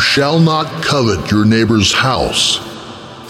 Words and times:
Shall 0.00 0.40
not 0.40 0.82
covet 0.82 1.30
your 1.30 1.44
neighbor's 1.44 1.92
house. 1.92 2.58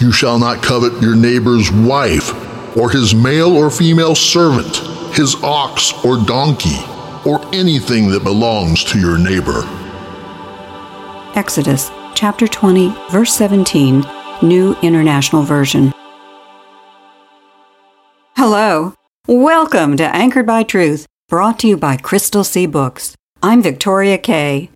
You 0.01 0.11
shall 0.11 0.39
not 0.39 0.63
covet 0.63 1.01
your 1.01 1.15
neighbor's 1.15 1.71
wife, 1.71 2.31
or 2.75 2.89
his 2.89 3.13
male 3.13 3.55
or 3.55 3.69
female 3.69 4.15
servant, 4.15 4.77
his 5.13 5.35
ox 5.43 5.93
or 6.03 6.17
donkey, 6.25 6.79
or 7.23 7.39
anything 7.53 8.09
that 8.09 8.23
belongs 8.23 8.83
to 8.85 8.99
your 8.99 9.19
neighbor. 9.19 9.63
Exodus 11.35 11.91
chapter 12.15 12.47
20, 12.47 12.95
verse 13.11 13.33
17, 13.33 14.03
New 14.41 14.75
International 14.81 15.43
Version. 15.43 15.93
Hello. 18.35 18.95
Welcome 19.27 19.97
to 19.97 20.15
Anchored 20.15 20.47
by 20.47 20.63
Truth, 20.63 21.05
brought 21.29 21.59
to 21.59 21.67
you 21.67 21.77
by 21.77 21.97
Crystal 21.97 22.43
Sea 22.43 22.65
Books. 22.65 23.15
I'm 23.43 23.61
Victoria 23.61 24.17
K. 24.17 24.71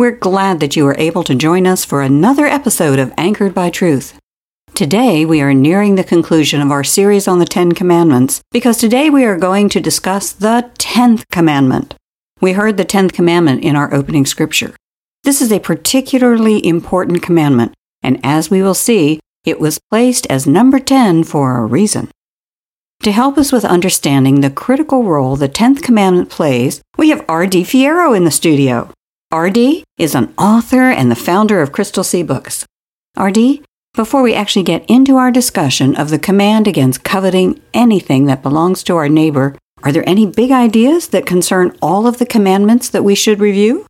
We're 0.00 0.12
glad 0.12 0.60
that 0.60 0.76
you 0.76 0.86
are 0.86 0.96
able 0.96 1.24
to 1.24 1.34
join 1.34 1.66
us 1.66 1.84
for 1.84 2.00
another 2.00 2.46
episode 2.46 2.98
of 2.98 3.12
Anchored 3.18 3.52
by 3.52 3.68
Truth. 3.68 4.18
Today, 4.72 5.26
we 5.26 5.42
are 5.42 5.52
nearing 5.52 5.96
the 5.96 6.02
conclusion 6.02 6.62
of 6.62 6.70
our 6.70 6.82
series 6.82 7.28
on 7.28 7.38
the 7.38 7.44
Ten 7.44 7.72
Commandments 7.72 8.40
because 8.50 8.78
today 8.78 9.10
we 9.10 9.26
are 9.26 9.36
going 9.36 9.68
to 9.68 9.78
discuss 9.78 10.32
the 10.32 10.70
Tenth 10.78 11.26
Commandment. 11.30 11.94
We 12.40 12.52
heard 12.54 12.78
the 12.78 12.84
Tenth 12.86 13.12
Commandment 13.12 13.62
in 13.62 13.76
our 13.76 13.92
opening 13.92 14.24
scripture. 14.24 14.74
This 15.24 15.42
is 15.42 15.52
a 15.52 15.60
particularly 15.60 16.66
important 16.66 17.22
commandment, 17.22 17.74
and 18.02 18.20
as 18.24 18.50
we 18.50 18.62
will 18.62 18.72
see, 18.72 19.20
it 19.44 19.60
was 19.60 19.80
placed 19.90 20.26
as 20.28 20.46
number 20.46 20.78
10 20.78 21.24
for 21.24 21.58
a 21.58 21.66
reason. 21.66 22.08
To 23.02 23.12
help 23.12 23.36
us 23.36 23.52
with 23.52 23.66
understanding 23.66 24.40
the 24.40 24.48
critical 24.48 25.04
role 25.04 25.36
the 25.36 25.46
10th 25.46 25.82
commandment 25.82 26.30
plays, 26.30 26.80
we 26.96 27.10
have 27.10 27.22
R.D. 27.28 27.64
Fierro 27.64 28.16
in 28.16 28.24
the 28.24 28.30
studio. 28.30 28.90
R.D. 29.32 29.84
is 29.96 30.16
an 30.16 30.34
author 30.36 30.90
and 30.90 31.08
the 31.08 31.14
founder 31.14 31.62
of 31.62 31.70
Crystal 31.70 32.02
Sea 32.02 32.24
Books. 32.24 32.66
R.D., 33.16 33.62
before 33.94 34.22
we 34.22 34.34
actually 34.34 34.64
get 34.64 34.84
into 34.90 35.18
our 35.18 35.30
discussion 35.30 35.94
of 35.94 36.10
the 36.10 36.18
command 36.18 36.66
against 36.66 37.04
coveting 37.04 37.60
anything 37.72 38.26
that 38.26 38.42
belongs 38.42 38.82
to 38.82 38.96
our 38.96 39.08
neighbor, 39.08 39.54
are 39.84 39.92
there 39.92 40.08
any 40.08 40.26
big 40.26 40.50
ideas 40.50 41.10
that 41.10 41.26
concern 41.26 41.78
all 41.80 42.08
of 42.08 42.18
the 42.18 42.26
commandments 42.26 42.88
that 42.88 43.04
we 43.04 43.14
should 43.14 43.38
review? 43.38 43.86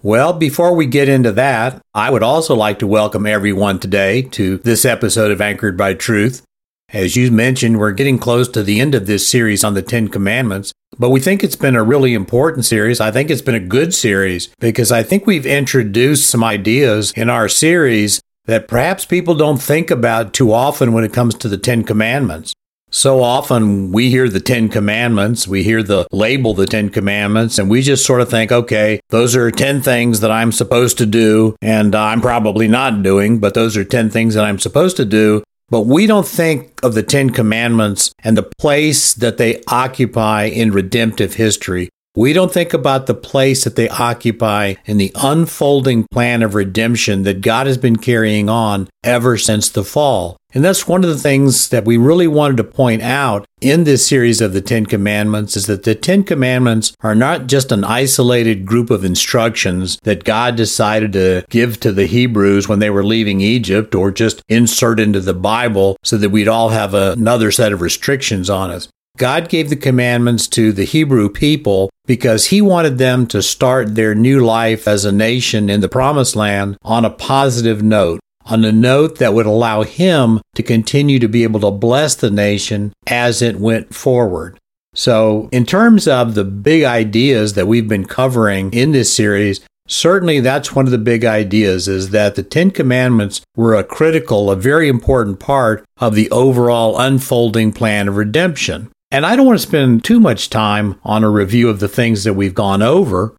Well, 0.00 0.32
before 0.32 0.76
we 0.76 0.86
get 0.86 1.08
into 1.08 1.32
that, 1.32 1.82
I 1.92 2.10
would 2.10 2.22
also 2.22 2.54
like 2.54 2.78
to 2.78 2.86
welcome 2.86 3.26
everyone 3.26 3.80
today 3.80 4.22
to 4.22 4.58
this 4.58 4.84
episode 4.84 5.32
of 5.32 5.40
Anchored 5.40 5.76
by 5.76 5.94
Truth. 5.94 6.44
As 6.90 7.16
you 7.16 7.32
mentioned, 7.32 7.80
we're 7.80 7.90
getting 7.90 8.20
close 8.20 8.46
to 8.50 8.62
the 8.62 8.78
end 8.78 8.94
of 8.94 9.06
this 9.06 9.28
series 9.28 9.64
on 9.64 9.74
the 9.74 9.82
Ten 9.82 10.06
Commandments, 10.06 10.72
but 10.98 11.10
we 11.10 11.20
think 11.20 11.44
it's 11.44 11.56
been 11.56 11.76
a 11.76 11.82
really 11.82 12.12
important 12.12 12.64
series. 12.64 13.00
I 13.00 13.10
think 13.10 13.30
it's 13.30 13.42
been 13.42 13.54
a 13.54 13.60
good 13.60 13.94
series 13.94 14.48
because 14.58 14.90
I 14.90 15.02
think 15.02 15.26
we've 15.26 15.46
introduced 15.46 16.28
some 16.28 16.42
ideas 16.42 17.12
in 17.12 17.30
our 17.30 17.48
series 17.48 18.20
that 18.46 18.66
perhaps 18.66 19.04
people 19.04 19.34
don't 19.34 19.62
think 19.62 19.90
about 19.90 20.32
too 20.32 20.52
often 20.52 20.92
when 20.92 21.04
it 21.04 21.12
comes 21.12 21.34
to 21.36 21.48
the 21.48 21.58
Ten 21.58 21.84
Commandments. 21.84 22.52
So 22.90 23.22
often 23.22 23.92
we 23.92 24.08
hear 24.08 24.30
the 24.30 24.40
Ten 24.40 24.70
Commandments, 24.70 25.46
we 25.46 25.62
hear 25.62 25.82
the 25.82 26.06
label 26.10 26.54
the 26.54 26.66
Ten 26.66 26.88
Commandments, 26.88 27.58
and 27.58 27.68
we 27.68 27.82
just 27.82 28.06
sort 28.06 28.22
of 28.22 28.30
think, 28.30 28.50
okay, 28.50 28.98
those 29.10 29.36
are 29.36 29.50
10 29.50 29.82
things 29.82 30.20
that 30.20 30.30
I'm 30.30 30.52
supposed 30.52 30.96
to 30.98 31.06
do, 31.06 31.54
and 31.60 31.94
I'm 31.94 32.22
probably 32.22 32.66
not 32.66 33.02
doing, 33.02 33.40
but 33.40 33.52
those 33.52 33.76
are 33.76 33.84
10 33.84 34.08
things 34.08 34.34
that 34.34 34.44
I'm 34.46 34.58
supposed 34.58 34.96
to 34.96 35.04
do. 35.04 35.44
But 35.70 35.82
we 35.82 36.06
don't 36.06 36.26
think 36.26 36.82
of 36.82 36.94
the 36.94 37.02
Ten 37.02 37.30
Commandments 37.30 38.12
and 38.24 38.36
the 38.36 38.50
place 38.58 39.12
that 39.14 39.36
they 39.36 39.62
occupy 39.68 40.44
in 40.44 40.72
redemptive 40.72 41.34
history. 41.34 41.90
We 42.18 42.32
don't 42.32 42.52
think 42.52 42.74
about 42.74 43.06
the 43.06 43.14
place 43.14 43.62
that 43.62 43.76
they 43.76 43.88
occupy 43.88 44.74
in 44.86 44.96
the 44.96 45.12
unfolding 45.14 46.04
plan 46.10 46.42
of 46.42 46.56
redemption 46.56 47.22
that 47.22 47.42
God 47.42 47.68
has 47.68 47.78
been 47.78 47.94
carrying 47.94 48.48
on 48.48 48.88
ever 49.04 49.38
since 49.38 49.68
the 49.68 49.84
fall. 49.84 50.36
And 50.52 50.64
that's 50.64 50.88
one 50.88 51.04
of 51.04 51.10
the 51.10 51.16
things 51.16 51.68
that 51.68 51.84
we 51.84 51.96
really 51.96 52.26
wanted 52.26 52.56
to 52.56 52.64
point 52.64 53.02
out 53.02 53.46
in 53.60 53.84
this 53.84 54.04
series 54.04 54.40
of 54.40 54.52
the 54.52 54.60
Ten 54.60 54.84
Commandments 54.84 55.56
is 55.56 55.66
that 55.66 55.84
the 55.84 55.94
Ten 55.94 56.24
Commandments 56.24 56.92
are 57.02 57.14
not 57.14 57.46
just 57.46 57.70
an 57.70 57.84
isolated 57.84 58.66
group 58.66 58.90
of 58.90 59.04
instructions 59.04 60.00
that 60.02 60.24
God 60.24 60.56
decided 60.56 61.12
to 61.12 61.44
give 61.50 61.78
to 61.78 61.92
the 61.92 62.06
Hebrews 62.06 62.68
when 62.68 62.80
they 62.80 62.90
were 62.90 63.04
leaving 63.04 63.40
Egypt 63.40 63.94
or 63.94 64.10
just 64.10 64.42
insert 64.48 64.98
into 64.98 65.20
the 65.20 65.34
Bible 65.34 65.96
so 66.02 66.16
that 66.16 66.30
we'd 66.30 66.48
all 66.48 66.70
have 66.70 66.94
another 66.94 67.52
set 67.52 67.72
of 67.72 67.80
restrictions 67.80 68.50
on 68.50 68.72
us. 68.72 68.88
God 69.18 69.48
gave 69.48 69.68
the 69.68 69.76
commandments 69.76 70.46
to 70.48 70.72
the 70.72 70.84
Hebrew 70.84 71.28
people 71.28 71.90
because 72.08 72.46
he 72.46 72.60
wanted 72.60 72.98
them 72.98 73.26
to 73.28 73.40
start 73.40 73.94
their 73.94 74.16
new 74.16 74.40
life 74.40 74.88
as 74.88 75.04
a 75.04 75.12
nation 75.12 75.70
in 75.70 75.80
the 75.80 75.88
promised 75.88 76.34
land 76.34 76.76
on 76.82 77.04
a 77.04 77.10
positive 77.10 77.82
note 77.82 78.18
on 78.46 78.64
a 78.64 78.72
note 78.72 79.18
that 79.18 79.34
would 79.34 79.46
allow 79.46 79.82
him 79.82 80.40
to 80.54 80.62
continue 80.62 81.18
to 81.18 81.28
be 81.28 81.42
able 81.42 81.60
to 81.60 81.70
bless 81.70 82.14
the 82.14 82.30
nation 82.30 82.92
as 83.06 83.42
it 83.42 83.56
went 83.56 83.94
forward. 83.94 84.58
So, 84.94 85.50
in 85.52 85.66
terms 85.66 86.08
of 86.08 86.34
the 86.34 86.44
big 86.44 86.82
ideas 86.82 87.52
that 87.54 87.66
we've 87.66 87.86
been 87.86 88.06
covering 88.06 88.72
in 88.72 88.92
this 88.92 89.12
series, 89.12 89.60
certainly 89.86 90.40
that's 90.40 90.74
one 90.74 90.86
of 90.86 90.90
the 90.90 90.98
big 90.98 91.24
ideas 91.24 91.88
is 91.88 92.10
that 92.10 92.34
the 92.34 92.42
10 92.42 92.70
commandments 92.70 93.42
were 93.54 93.74
a 93.74 93.84
critical, 93.84 94.50
a 94.50 94.56
very 94.56 94.88
important 94.88 95.38
part 95.40 95.84
of 95.98 96.14
the 96.14 96.30
overall 96.30 96.98
unfolding 96.98 97.70
plan 97.70 98.08
of 98.08 98.16
redemption. 98.16 98.90
And 99.10 99.24
I 99.24 99.36
don't 99.36 99.46
want 99.46 99.58
to 99.58 99.66
spend 99.66 100.04
too 100.04 100.20
much 100.20 100.50
time 100.50 101.00
on 101.02 101.24
a 101.24 101.30
review 101.30 101.68
of 101.68 101.80
the 101.80 101.88
things 101.88 102.24
that 102.24 102.34
we've 102.34 102.54
gone 102.54 102.82
over. 102.82 103.34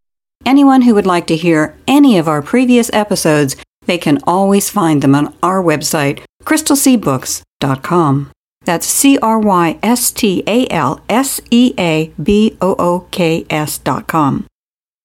Anyone 0.46 0.84
who 0.84 0.96
would 0.96 1.06
like 1.06 1.28
to 1.28 1.36
hear 1.36 1.76
any 1.88 2.18
of 2.18 2.28
our 2.28 2.42
previous 2.42 2.92
episodes 2.94 3.56
they 3.90 3.98
can 3.98 4.20
always 4.28 4.70
find 4.70 5.02
them 5.02 5.16
on 5.16 5.36
our 5.42 5.64
website, 5.64 6.22
crystalseabooks.com. 6.44 8.32
That's 8.64 8.86
C 8.86 9.18
R 9.18 9.40
Y 9.40 9.80
S 9.82 10.12
T 10.12 10.44
A 10.46 10.68
L 10.68 11.02
S 11.10 11.42
E 11.50 11.74
A 11.80 12.12
B 12.22 12.56
O 12.62 12.76
O 12.78 13.08
K 13.10 13.48
S 13.50 13.80
dot 13.80 14.06
com. 14.06 14.46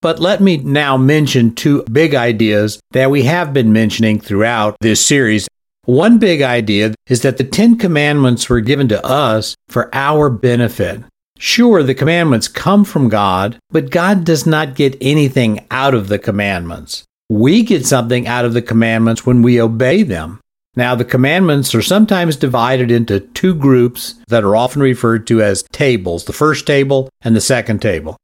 But 0.03 0.19
let 0.19 0.43
me 0.43 0.59
now 0.59 0.99
mention 0.99 1.55
two 1.55 1.83
big 1.85 2.15
ideas 2.15 2.79
that 2.91 3.11
we 3.11 3.23
have 3.23 3.55
been 3.55 3.73
mentioning 3.73 4.21
throughout 4.21 4.77
this 4.83 5.05
series. 5.05 5.49
One 5.85 6.19
big 6.19 6.41
idea 6.41 6.95
is 7.09 7.21
that 7.23 7.37
the 7.37 7.45
Ten 7.45 7.77
Commandments 7.77 8.49
were 8.49 8.61
given 8.61 8.89
to 8.89 9.05
us 9.05 9.55
for 9.69 9.95
our 9.95 10.31
benefit. 10.31 11.03
Sure, 11.39 11.83
the 11.83 11.95
commandments 11.95 12.49
come 12.49 12.85
from 12.85 13.11
God, 13.11 13.59
but 13.71 13.91
God 13.91 14.25
does 14.25 14.47
not 14.47 14.77
get 14.77 14.97
anything 15.01 15.67
out 15.71 15.95
of 15.95 16.09
the 16.09 16.19
commandments. 16.19 17.05
We 17.29 17.63
get 17.63 17.85
something 17.85 18.27
out 18.27 18.47
of 18.47 18.55
the 18.55 18.63
commandments 18.63 19.27
when 19.27 19.43
we 19.43 19.61
obey 19.61 20.05
them. 20.05 20.41
Now, 20.77 20.95
the 20.95 21.05
commandments 21.05 21.75
are 21.75 21.83
sometimes 21.83 22.37
divided 22.37 22.91
into 22.91 23.21
two 23.21 23.55
groups 23.55 24.15
that 24.29 24.43
are 24.43 24.57
often 24.57 24.81
referred 24.81 25.27
to 25.27 25.43
as 25.43 25.65
tables 25.65 26.25
the 26.25 26.33
first 26.33 26.67
table 26.67 27.11
and 27.21 27.37
the 27.37 27.41
second 27.41 27.83
table. 27.83 28.17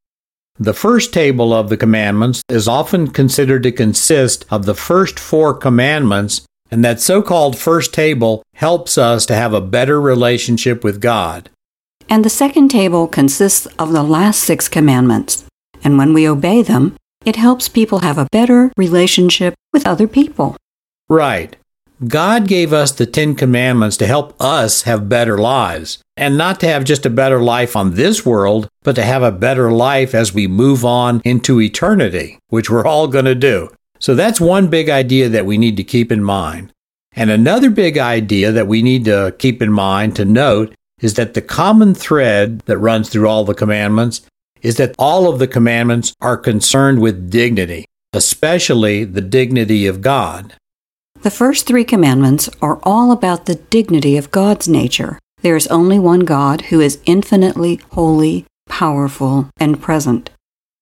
The 0.59 0.75
first 0.75 1.13
table 1.13 1.53
of 1.53 1.69
the 1.69 1.77
commandments 1.77 2.43
is 2.49 2.69
often 2.69 3.09
considered 3.09 3.63
to 3.63 3.73
consist 3.73 4.45
of 4.51 4.67
the 4.67 4.75
first 4.75 5.19
four 5.19 5.55
commandments, 5.55 6.43
and 6.71 6.85
that 6.85 7.01
so 7.01 7.23
called 7.23 7.59
first 7.59 7.93
table 7.93 8.43
helps 8.55 8.97
us 8.97 9.27
to 9.27 9.35
have 9.35 9.53
a 9.53 9.61
better 9.61 10.01
relationship 10.01 10.85
with 10.85 11.01
God. 11.01 11.51
And 12.09 12.25
the 12.25 12.31
second 12.31 12.69
table 12.69 13.07
consists 13.07 13.67
of 13.79 13.93
the 13.93 14.03
last 14.03 14.41
six 14.41 14.69
commandments, 14.69 15.45
and 15.85 15.97
when 15.97 16.13
we 16.13 16.29
obey 16.29 16.63
them, 16.63 16.97
it 17.25 17.37
helps 17.37 17.69
people 17.69 18.01
have 18.01 18.19
a 18.19 18.29
better 18.33 18.73
relationship 18.77 19.55
with 19.73 19.87
other 19.87 20.09
people. 20.09 20.57
Right. 21.09 21.57
God 22.09 22.49
gave 22.49 22.73
us 22.73 22.93
the 22.93 23.05
Ten 23.05 23.35
Commandments 23.35 23.99
to 23.99 24.07
help 24.07 24.35
us 24.41 24.83
have 24.83 25.11
better 25.11 25.37
lives, 25.37 25.99
and 26.17 26.39
not 26.39 26.59
to 26.61 26.67
have 26.67 26.85
just 26.85 27.05
a 27.05 27.11
better 27.11 27.43
life 27.43 27.77
on 27.77 27.95
this 27.95 28.25
world, 28.25 28.69
but 28.83 28.95
to 28.97 29.03
have 29.03 29.23
a 29.23 29.31
better 29.31 29.71
life 29.71 30.15
as 30.15 30.33
we 30.33 30.47
move 30.47 30.83
on 30.83 31.21
into 31.27 31.61
eternity, 31.61 32.39
which 32.49 32.71
we're 32.71 32.87
all 32.87 33.07
going 33.07 33.27
to 33.27 33.35
do. 33.35 33.71
So 34.01 34.15
that's 34.15 34.41
one 34.41 34.69
big 34.69 34.89
idea 34.89 35.29
that 35.29 35.47
we 35.47 35.59
need 35.59 35.77
to 35.77 35.85
keep 35.85 36.11
in 36.11 36.25
mind. 36.25 36.73
And 37.13 37.31
another 37.31 37.71
big 37.71 37.99
idea 37.99 38.51
that 38.51 38.67
we 38.67 38.83
need 38.83 39.05
to 39.05 39.35
keep 39.39 39.61
in 39.61 39.71
mind 39.71 40.17
to 40.17 40.25
note 40.25 40.75
is 41.01 41.15
that 41.15 41.35
the 41.35 41.43
common 41.43 41.95
thread 41.95 42.61
that 42.61 42.79
runs 42.79 43.09
through 43.09 43.29
all 43.29 43.45
the 43.45 43.55
commandments 43.55 44.23
is 44.63 44.77
that 44.77 44.95
all 44.99 45.31
of 45.31 45.39
the 45.39 45.49
commandments 45.49 46.15
are 46.21 46.37
concerned 46.37 47.01
with 47.01 47.31
dignity, 47.31 47.87
especially 48.13 49.05
the 49.05 49.21
dignity 49.21 49.87
of 49.87 50.03
God. 50.03 50.55
The 51.23 51.31
first 51.31 51.67
three 51.67 51.85
commandments 51.85 52.49
are 52.63 52.79
all 52.83 53.13
about 53.13 53.47
the 53.47 53.57
dignity 53.57 54.17
of 54.17 54.31
God's 54.31 54.69
nature. 54.69 55.19
There 55.43 55.57
is 55.57 55.67
only 55.67 55.99
one 55.99 56.21
God 56.21 56.63
who 56.63 56.81
is 56.81 57.01
infinitely 57.05 57.81
holy, 57.93 58.47
powerful, 58.69 59.51
and 59.59 59.81
present. 59.81 60.31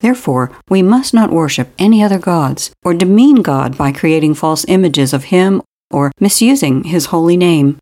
Therefore, 0.00 0.52
we 0.68 0.82
must 0.82 1.12
not 1.12 1.32
worship 1.32 1.70
any 1.78 2.02
other 2.02 2.18
gods 2.18 2.70
or 2.84 2.94
demean 2.94 3.36
God 3.36 3.76
by 3.76 3.92
creating 3.92 4.34
false 4.34 4.64
images 4.68 5.12
of 5.12 5.24
Him 5.24 5.62
or 5.90 6.12
misusing 6.20 6.84
His 6.84 7.06
holy 7.06 7.36
name. 7.36 7.78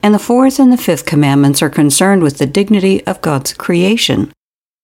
And 0.00 0.14
the 0.14 0.18
fourth 0.18 0.58
and 0.58 0.70
the 0.70 0.76
fifth 0.76 1.06
commandments 1.06 1.62
are 1.62 1.70
concerned 1.70 2.22
with 2.22 2.36
the 2.36 2.46
dignity 2.46 3.06
of 3.06 3.22
God's 3.22 3.54
creation. 3.54 4.30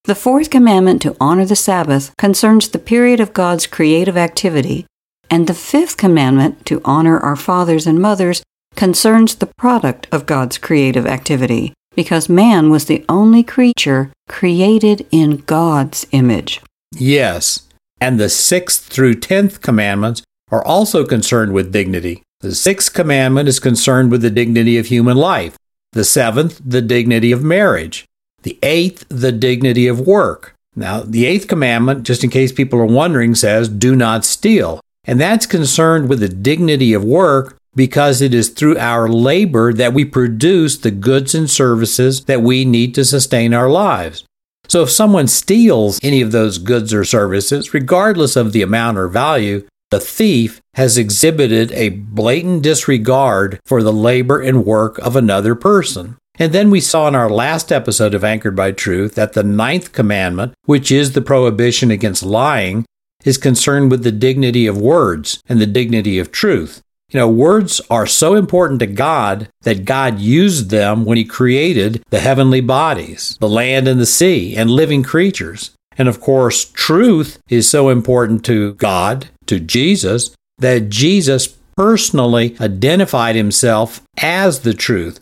The 0.04 0.14
fourth 0.14 0.48
commandment 0.48 1.02
to 1.02 1.14
honor 1.20 1.44
the 1.44 1.56
Sabbath 1.56 2.16
concerns 2.16 2.68
the 2.68 2.78
period 2.78 3.20
of 3.20 3.34
God's 3.34 3.66
creative 3.66 4.16
activity, 4.16 4.86
and 5.28 5.46
the 5.46 5.54
fifth 5.54 5.98
commandment 5.98 6.64
to 6.66 6.80
honor 6.86 7.18
our 7.18 7.36
fathers 7.36 7.86
and 7.86 8.00
mothers 8.00 8.42
concerns 8.74 9.34
the 9.34 9.50
product 9.58 10.06
of 10.10 10.24
God's 10.24 10.56
creative 10.56 11.06
activity, 11.06 11.74
because 11.94 12.30
man 12.30 12.70
was 12.70 12.86
the 12.86 13.04
only 13.10 13.42
creature 13.42 14.10
created 14.26 15.06
in 15.10 15.38
God's 15.38 16.06
image. 16.12 16.62
Yes, 16.92 17.68
and 18.00 18.18
the 18.18 18.28
sixth 18.28 18.86
through 18.86 19.16
tenth 19.16 19.60
commandments 19.60 20.22
are 20.50 20.64
also 20.64 21.04
concerned 21.04 21.52
with 21.52 21.72
dignity. 21.72 22.22
The 22.40 22.54
sixth 22.54 22.92
commandment 22.92 23.48
is 23.48 23.60
concerned 23.60 24.10
with 24.10 24.22
the 24.22 24.30
dignity 24.30 24.78
of 24.78 24.86
human 24.86 25.16
life. 25.16 25.56
The 25.92 26.04
seventh, 26.04 26.60
the 26.64 26.82
dignity 26.82 27.32
of 27.32 27.44
marriage. 27.44 28.06
The 28.42 28.58
eighth, 28.62 29.04
the 29.08 29.32
dignity 29.32 29.86
of 29.86 30.00
work. 30.00 30.54
Now, 30.74 31.00
the 31.00 31.26
eighth 31.26 31.48
commandment, 31.48 32.04
just 32.04 32.24
in 32.24 32.30
case 32.30 32.52
people 32.52 32.78
are 32.80 32.86
wondering, 32.86 33.34
says, 33.34 33.68
do 33.68 33.94
not 33.94 34.24
steal. 34.24 34.80
And 35.04 35.20
that's 35.20 35.46
concerned 35.46 36.08
with 36.08 36.20
the 36.20 36.28
dignity 36.28 36.92
of 36.92 37.04
work 37.04 37.58
because 37.74 38.20
it 38.20 38.32
is 38.32 38.48
through 38.48 38.78
our 38.78 39.08
labor 39.08 39.72
that 39.72 39.92
we 39.92 40.04
produce 40.04 40.76
the 40.76 40.90
goods 40.90 41.34
and 41.34 41.50
services 41.50 42.24
that 42.24 42.42
we 42.42 42.64
need 42.64 42.94
to 42.94 43.04
sustain 43.04 43.52
our 43.52 43.68
lives. 43.68 44.24
So 44.70 44.84
if 44.84 44.90
someone 44.90 45.26
steals 45.26 45.98
any 46.00 46.20
of 46.20 46.30
those 46.30 46.58
goods 46.58 46.94
or 46.94 47.04
services, 47.04 47.74
regardless 47.74 48.36
of 48.36 48.52
the 48.52 48.62
amount 48.62 48.98
or 48.98 49.08
value, 49.08 49.66
the 49.90 49.98
thief 49.98 50.60
has 50.74 50.96
exhibited 50.96 51.72
a 51.72 51.88
blatant 51.88 52.62
disregard 52.62 53.58
for 53.66 53.82
the 53.82 53.92
labor 53.92 54.40
and 54.40 54.64
work 54.64 54.98
of 54.98 55.16
another 55.16 55.56
person. 55.56 56.18
And 56.38 56.52
then 56.52 56.70
we 56.70 56.80
saw 56.80 57.08
in 57.08 57.16
our 57.16 57.28
last 57.28 57.72
episode 57.72 58.14
of 58.14 58.22
Anchored 58.22 58.54
by 58.54 58.70
Truth 58.70 59.16
that 59.16 59.32
the 59.32 59.42
ninth 59.42 59.90
commandment, 59.90 60.54
which 60.66 60.92
is 60.92 61.14
the 61.14 61.20
prohibition 61.20 61.90
against 61.90 62.22
lying, 62.22 62.86
is 63.24 63.38
concerned 63.38 63.90
with 63.90 64.04
the 64.04 64.12
dignity 64.12 64.68
of 64.68 64.78
words 64.78 65.42
and 65.48 65.60
the 65.60 65.66
dignity 65.66 66.20
of 66.20 66.30
truth. 66.30 66.80
You 67.10 67.18
know, 67.18 67.28
words 67.28 67.80
are 67.90 68.06
so 68.06 68.34
important 68.34 68.78
to 68.80 68.86
God 68.86 69.48
that 69.62 69.84
God 69.84 70.20
used 70.20 70.70
them 70.70 71.04
when 71.04 71.18
He 71.18 71.24
created 71.24 72.04
the 72.10 72.20
heavenly 72.20 72.60
bodies, 72.60 73.36
the 73.40 73.48
land 73.48 73.88
and 73.88 74.00
the 74.00 74.06
sea, 74.06 74.56
and 74.56 74.70
living 74.70 75.02
creatures. 75.02 75.72
And 75.98 76.08
of 76.08 76.20
course, 76.20 76.64
truth 76.64 77.38
is 77.48 77.68
so 77.68 77.88
important 77.88 78.44
to 78.44 78.74
God, 78.74 79.28
to 79.46 79.58
Jesus, 79.58 80.34
that 80.58 80.88
Jesus 80.88 81.48
personally 81.76 82.56
identified 82.60 83.34
himself 83.34 84.02
as 84.18 84.60
the 84.60 84.74
truth. 84.74 85.18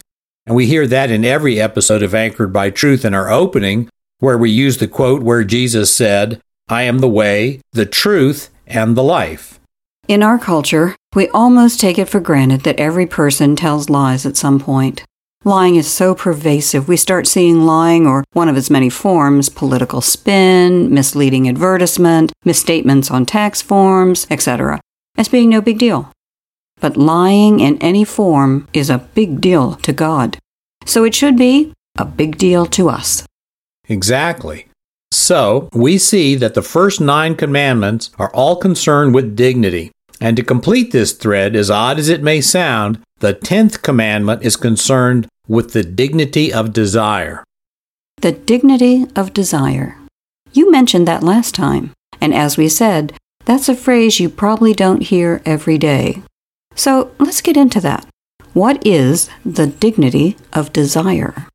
And 0.46 0.54
we 0.56 0.66
hear 0.66 0.86
that 0.86 1.10
in 1.10 1.24
every 1.24 1.60
episode 1.60 2.02
of 2.02 2.14
Anchored 2.14 2.52
by 2.52 2.70
Truth 2.70 3.04
in 3.04 3.14
our 3.14 3.30
opening, 3.30 3.88
where 4.18 4.36
we 4.36 4.50
use 4.50 4.78
the 4.78 4.88
quote 4.88 5.22
where 5.22 5.44
Jesus 5.44 5.94
said, 5.94 6.40
I 6.68 6.82
am 6.82 6.98
the 6.98 7.08
way, 7.08 7.60
the 7.72 7.86
truth, 7.86 8.50
and 8.66 8.96
the 8.96 9.02
life. 9.02 9.58
In 10.08 10.22
our 10.22 10.38
culture, 10.38 10.96
we 11.14 11.28
almost 11.28 11.80
take 11.80 11.98
it 11.98 12.08
for 12.08 12.20
granted 12.20 12.62
that 12.62 12.78
every 12.78 13.06
person 13.06 13.56
tells 13.56 13.88
lies 13.88 14.26
at 14.26 14.36
some 14.36 14.60
point. 14.60 15.04
Lying 15.44 15.76
is 15.76 15.90
so 15.90 16.14
pervasive, 16.14 16.88
we 16.88 16.96
start 16.96 17.26
seeing 17.26 17.62
lying 17.64 18.06
or 18.06 18.24
one 18.32 18.48
of 18.48 18.56
its 18.56 18.70
many 18.70 18.90
forms 18.90 19.48
political 19.48 20.00
spin, 20.00 20.92
misleading 20.92 21.48
advertisement, 21.48 22.32
misstatements 22.44 23.10
on 23.10 23.24
tax 23.24 23.62
forms, 23.62 24.26
etc. 24.30 24.80
as 25.16 25.28
being 25.28 25.48
no 25.48 25.60
big 25.60 25.78
deal. 25.78 26.12
But 26.80 26.96
lying 26.96 27.60
in 27.60 27.78
any 27.78 28.04
form 28.04 28.68
is 28.72 28.90
a 28.90 28.98
big 28.98 29.40
deal 29.40 29.74
to 29.76 29.92
God. 29.92 30.38
So 30.84 31.04
it 31.04 31.14
should 31.14 31.36
be 31.36 31.72
a 31.96 32.04
big 32.04 32.36
deal 32.36 32.66
to 32.66 32.88
us. 32.88 33.24
Exactly. 33.88 34.66
So 35.10 35.68
we 35.72 35.98
see 35.98 36.34
that 36.34 36.54
the 36.54 36.62
first 36.62 37.00
nine 37.00 37.34
commandments 37.34 38.10
are 38.18 38.32
all 38.34 38.56
concerned 38.56 39.14
with 39.14 39.36
dignity. 39.36 39.90
And 40.20 40.36
to 40.36 40.42
complete 40.42 40.90
this 40.90 41.12
thread, 41.12 41.54
as 41.54 41.70
odd 41.70 41.98
as 41.98 42.08
it 42.08 42.22
may 42.22 42.40
sound, 42.40 43.00
the 43.20 43.32
tenth 43.32 43.82
commandment 43.82 44.42
is 44.42 44.56
concerned 44.56 45.28
with 45.46 45.72
the 45.72 45.82
dignity 45.82 46.52
of 46.52 46.72
desire. 46.72 47.44
The 48.20 48.32
dignity 48.32 49.06
of 49.14 49.32
desire. 49.32 49.96
You 50.52 50.70
mentioned 50.70 51.06
that 51.06 51.22
last 51.22 51.54
time, 51.54 51.92
and 52.20 52.34
as 52.34 52.56
we 52.56 52.68
said, 52.68 53.12
that's 53.44 53.68
a 53.68 53.74
phrase 53.74 54.18
you 54.18 54.28
probably 54.28 54.74
don't 54.74 55.02
hear 55.02 55.40
every 55.44 55.78
day. 55.78 56.22
So 56.74 57.12
let's 57.18 57.40
get 57.40 57.56
into 57.56 57.80
that. 57.80 58.06
What 58.52 58.84
is 58.86 59.30
the 59.44 59.66
dignity 59.66 60.36
of 60.52 60.72
desire? 60.72 61.46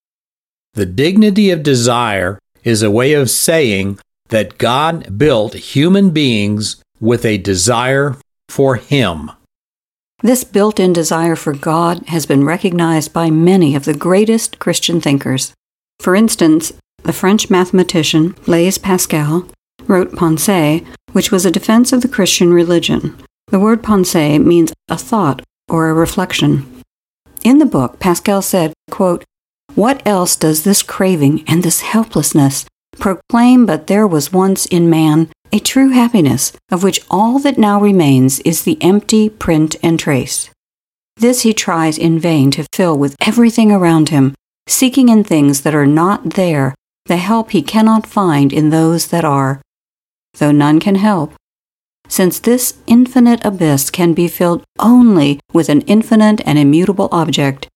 The 0.73 0.85
dignity 0.85 1.51
of 1.51 1.63
desire 1.63 2.39
is 2.63 2.81
a 2.81 2.91
way 2.91 3.13
of 3.13 3.29
saying 3.29 3.99
that 4.29 4.57
God 4.57 5.17
built 5.17 5.53
human 5.53 6.11
beings 6.11 6.81
with 6.99 7.25
a 7.25 7.37
desire 7.37 8.15
for 8.53 8.75
Him. 8.75 9.31
This 10.21 10.43
built 10.43 10.79
in 10.79 10.93
desire 10.93 11.35
for 11.35 11.53
God 11.53 12.07
has 12.07 12.27
been 12.27 12.45
recognized 12.45 13.11
by 13.11 13.31
many 13.31 13.75
of 13.75 13.85
the 13.85 13.95
greatest 14.07 14.59
Christian 14.59 15.01
thinkers. 15.01 15.53
For 15.99 16.15
instance, 16.15 16.71
the 17.03 17.11
French 17.11 17.49
mathematician 17.49 18.35
Blaise 18.45 18.77
Pascal 18.77 19.47
wrote 19.87 20.11
Pensées, 20.11 20.85
which 21.13 21.31
was 21.31 21.45
a 21.45 21.51
defense 21.51 21.91
of 21.91 22.01
the 22.01 22.07
Christian 22.07 22.53
religion. 22.53 23.17
The 23.47 23.59
word 23.59 23.81
pensée 23.81 24.43
means 24.43 24.71
a 24.87 24.97
thought 24.97 25.41
or 25.67 25.89
a 25.89 25.93
reflection. 25.93 26.81
In 27.43 27.57
the 27.57 27.65
book, 27.65 27.99
Pascal 27.99 28.41
said, 28.41 28.71
quote, 28.91 29.25
What 29.75 30.05
else 30.05 30.35
does 30.35 30.63
this 30.63 30.83
craving 30.83 31.43
and 31.47 31.63
this 31.63 31.81
helplessness 31.81 32.65
proclaim 32.99 33.65
but 33.65 33.87
there 33.87 34.07
was 34.07 34.31
once 34.31 34.67
in 34.67 34.89
man 34.89 35.29
a 35.53 35.59
true 35.59 35.89
happiness, 35.89 36.51
of 36.71 36.83
which 36.83 36.99
all 37.11 37.37
that 37.37 37.59
now 37.59 37.79
remains 37.79 38.39
is 38.39 38.63
the 38.63 38.81
empty 38.81 39.29
print 39.29 39.75
and 39.83 39.99
trace. 39.99 40.49
This 41.17 41.43
he 41.43 41.53
tries 41.53 41.97
in 41.97 42.17
vain 42.17 42.49
to 42.51 42.65
fill 42.73 42.97
with 42.97 43.15
everything 43.21 43.71
around 43.71 44.09
him, 44.09 44.33
seeking 44.67 45.09
in 45.09 45.23
things 45.23 45.61
that 45.61 45.75
are 45.75 45.85
not 45.85 46.31
there 46.31 46.73
the 47.05 47.17
help 47.17 47.51
he 47.51 47.61
cannot 47.61 48.07
find 48.07 48.51
in 48.51 48.71
those 48.71 49.07
that 49.07 49.23
are, 49.23 49.61
though 50.39 50.51
none 50.51 50.79
can 50.79 50.95
help. 50.95 51.33
Since 52.07 52.39
this 52.39 52.75
infinite 52.87 53.43
abyss 53.45 53.91
can 53.91 54.13
be 54.13 54.27
filled 54.27 54.63
only 54.79 55.39
with 55.53 55.69
an 55.69 55.81
infinite 55.81 56.41
and 56.45 56.57
immutable 56.57 57.09
object, 57.11 57.67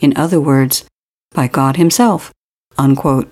in 0.00 0.16
other 0.16 0.40
words, 0.40 0.84
by 1.32 1.48
God 1.48 1.76
Himself. 1.76 2.30
Unquote. 2.76 3.30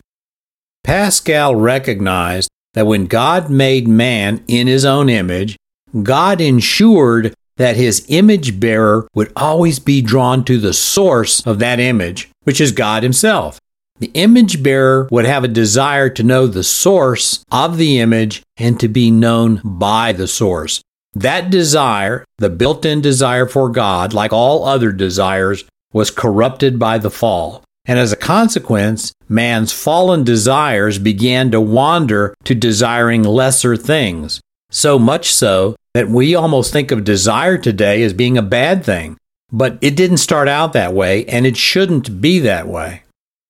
Pascal 0.84 1.54
recognized 1.54 2.48
that 2.74 2.86
when 2.86 3.06
God 3.06 3.50
made 3.50 3.88
man 3.88 4.42
in 4.46 4.66
his 4.66 4.84
own 4.84 5.08
image, 5.08 5.56
God 6.02 6.40
ensured 6.40 7.34
that 7.56 7.76
his 7.76 8.06
image 8.08 8.58
bearer 8.58 9.06
would 9.14 9.32
always 9.36 9.78
be 9.78 10.00
drawn 10.00 10.44
to 10.44 10.58
the 10.58 10.72
source 10.72 11.46
of 11.46 11.58
that 11.58 11.80
image, 11.80 12.30
which 12.44 12.60
is 12.60 12.72
God 12.72 13.02
himself. 13.02 13.58
The 13.98 14.10
image 14.14 14.62
bearer 14.62 15.08
would 15.10 15.26
have 15.26 15.44
a 15.44 15.48
desire 15.48 16.08
to 16.08 16.22
know 16.22 16.46
the 16.46 16.64
source 16.64 17.44
of 17.52 17.76
the 17.76 17.98
image 17.98 18.42
and 18.56 18.80
to 18.80 18.88
be 18.88 19.10
known 19.10 19.60
by 19.62 20.12
the 20.12 20.26
source. 20.26 20.80
That 21.12 21.50
desire, 21.50 22.24
the 22.38 22.48
built 22.48 22.86
in 22.86 23.02
desire 23.02 23.46
for 23.46 23.68
God, 23.68 24.14
like 24.14 24.32
all 24.32 24.64
other 24.64 24.90
desires, 24.90 25.64
was 25.92 26.10
corrupted 26.10 26.78
by 26.78 26.96
the 26.96 27.10
fall. 27.10 27.62
And 27.90 27.98
as 27.98 28.12
a 28.12 28.16
consequence, 28.16 29.12
man's 29.28 29.72
fallen 29.72 30.22
desires 30.22 31.00
began 31.00 31.50
to 31.50 31.60
wander 31.60 32.36
to 32.44 32.54
desiring 32.54 33.24
lesser 33.24 33.76
things. 33.76 34.40
So 34.70 34.96
much 34.96 35.34
so 35.34 35.74
that 35.94 36.08
we 36.08 36.36
almost 36.36 36.72
think 36.72 36.92
of 36.92 37.02
desire 37.02 37.58
today 37.58 38.04
as 38.04 38.12
being 38.12 38.38
a 38.38 38.42
bad 38.42 38.84
thing. 38.84 39.16
But 39.50 39.76
it 39.80 39.96
didn't 39.96 40.18
start 40.18 40.46
out 40.46 40.72
that 40.72 40.94
way, 40.94 41.24
and 41.24 41.44
it 41.44 41.56
shouldn't 41.56 42.20
be 42.20 42.38
that 42.38 42.68
way. 42.68 43.02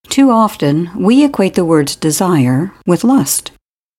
Too 0.09 0.30
often, 0.30 0.88
we 0.97 1.23
equate 1.23 1.52
the 1.52 1.66
words 1.66 1.94
desire 1.94 2.73
with 2.87 3.04
lust. 3.04 3.52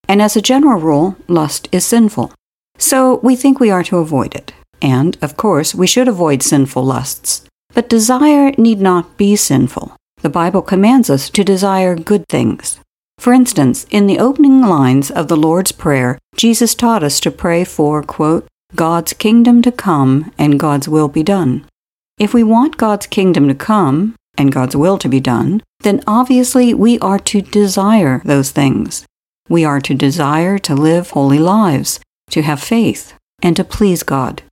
And 0.07 0.23
as 0.23 0.35
a 0.35 0.41
general 0.41 0.81
rule, 0.81 1.17
lust 1.27 1.69
is 1.71 1.85
sinful. 1.85 2.33
So 2.79 3.19
we 3.21 3.35
think 3.35 3.59
we 3.59 3.69
are 3.69 3.83
to 3.83 3.99
avoid 3.99 4.33
it. 4.33 4.53
And, 4.81 5.19
of 5.21 5.37
course, 5.37 5.75
we 5.75 5.85
should 5.85 6.07
avoid 6.07 6.41
sinful 6.41 6.83
lusts. 6.83 7.43
But 7.75 7.89
desire 7.89 8.55
need 8.57 8.81
not 8.81 9.17
be 9.17 9.35
sinful. 9.35 9.95
The 10.21 10.29
Bible 10.29 10.61
commands 10.61 11.09
us 11.09 11.31
to 11.31 11.43
desire 11.43 11.95
good 11.95 12.25
things. 12.29 12.79
For 13.17 13.33
instance, 13.33 13.87
in 13.89 14.05
the 14.05 14.19
opening 14.19 14.61
lines 14.61 15.09
of 15.09 15.27
the 15.27 15.35
Lord's 15.35 15.71
Prayer, 15.71 16.19
Jesus 16.35 16.75
taught 16.75 17.03
us 17.03 17.19
to 17.21 17.31
pray 17.31 17.63
for, 17.63 18.03
quote, 18.03 18.47
God's 18.75 19.13
kingdom 19.13 19.61
to 19.63 19.71
come 19.71 20.31
and 20.37 20.59
God's 20.59 20.87
will 20.87 21.07
be 21.07 21.23
done. 21.23 21.65
If 22.19 22.33
we 22.35 22.43
want 22.43 22.77
God's 22.77 23.07
kingdom 23.07 23.47
to 23.47 23.55
come 23.55 24.15
and 24.37 24.51
God's 24.51 24.75
will 24.75 24.99
to 24.99 25.09
be 25.09 25.19
done, 25.19 25.63
then 25.79 26.03
obviously 26.05 26.73
we 26.73 26.99
are 26.99 27.19
to 27.19 27.41
desire 27.41 28.21
those 28.23 28.51
things. 28.51 29.05
We 29.49 29.65
are 29.65 29.81
to 29.81 29.95
desire 29.95 30.59
to 30.59 30.75
live 30.75 31.09
holy 31.09 31.39
lives, 31.39 31.99
to 32.29 32.43
have 32.43 32.61
faith, 32.61 33.13
and 33.41 33.55
to 33.55 33.63
please 33.63 34.03
God. 34.03 34.43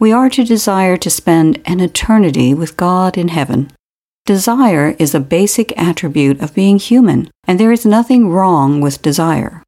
We 0.00 0.10
are 0.10 0.28
to 0.30 0.44
desire 0.44 0.96
to 0.96 1.08
spend 1.08 1.62
an 1.64 1.78
eternity 1.78 2.52
with 2.52 2.76
God 2.76 3.16
in 3.16 3.28
heaven. 3.28 3.70
Desire 4.26 4.96
is 4.98 5.14
a 5.14 5.20
basic 5.20 5.76
attribute 5.76 6.40
of 6.40 6.54
being 6.54 6.78
human, 6.78 7.30
and 7.46 7.60
there 7.60 7.72
is 7.72 7.84
nothing 7.84 8.30
wrong 8.30 8.80
with 8.80 9.02
desire. 9.02 9.62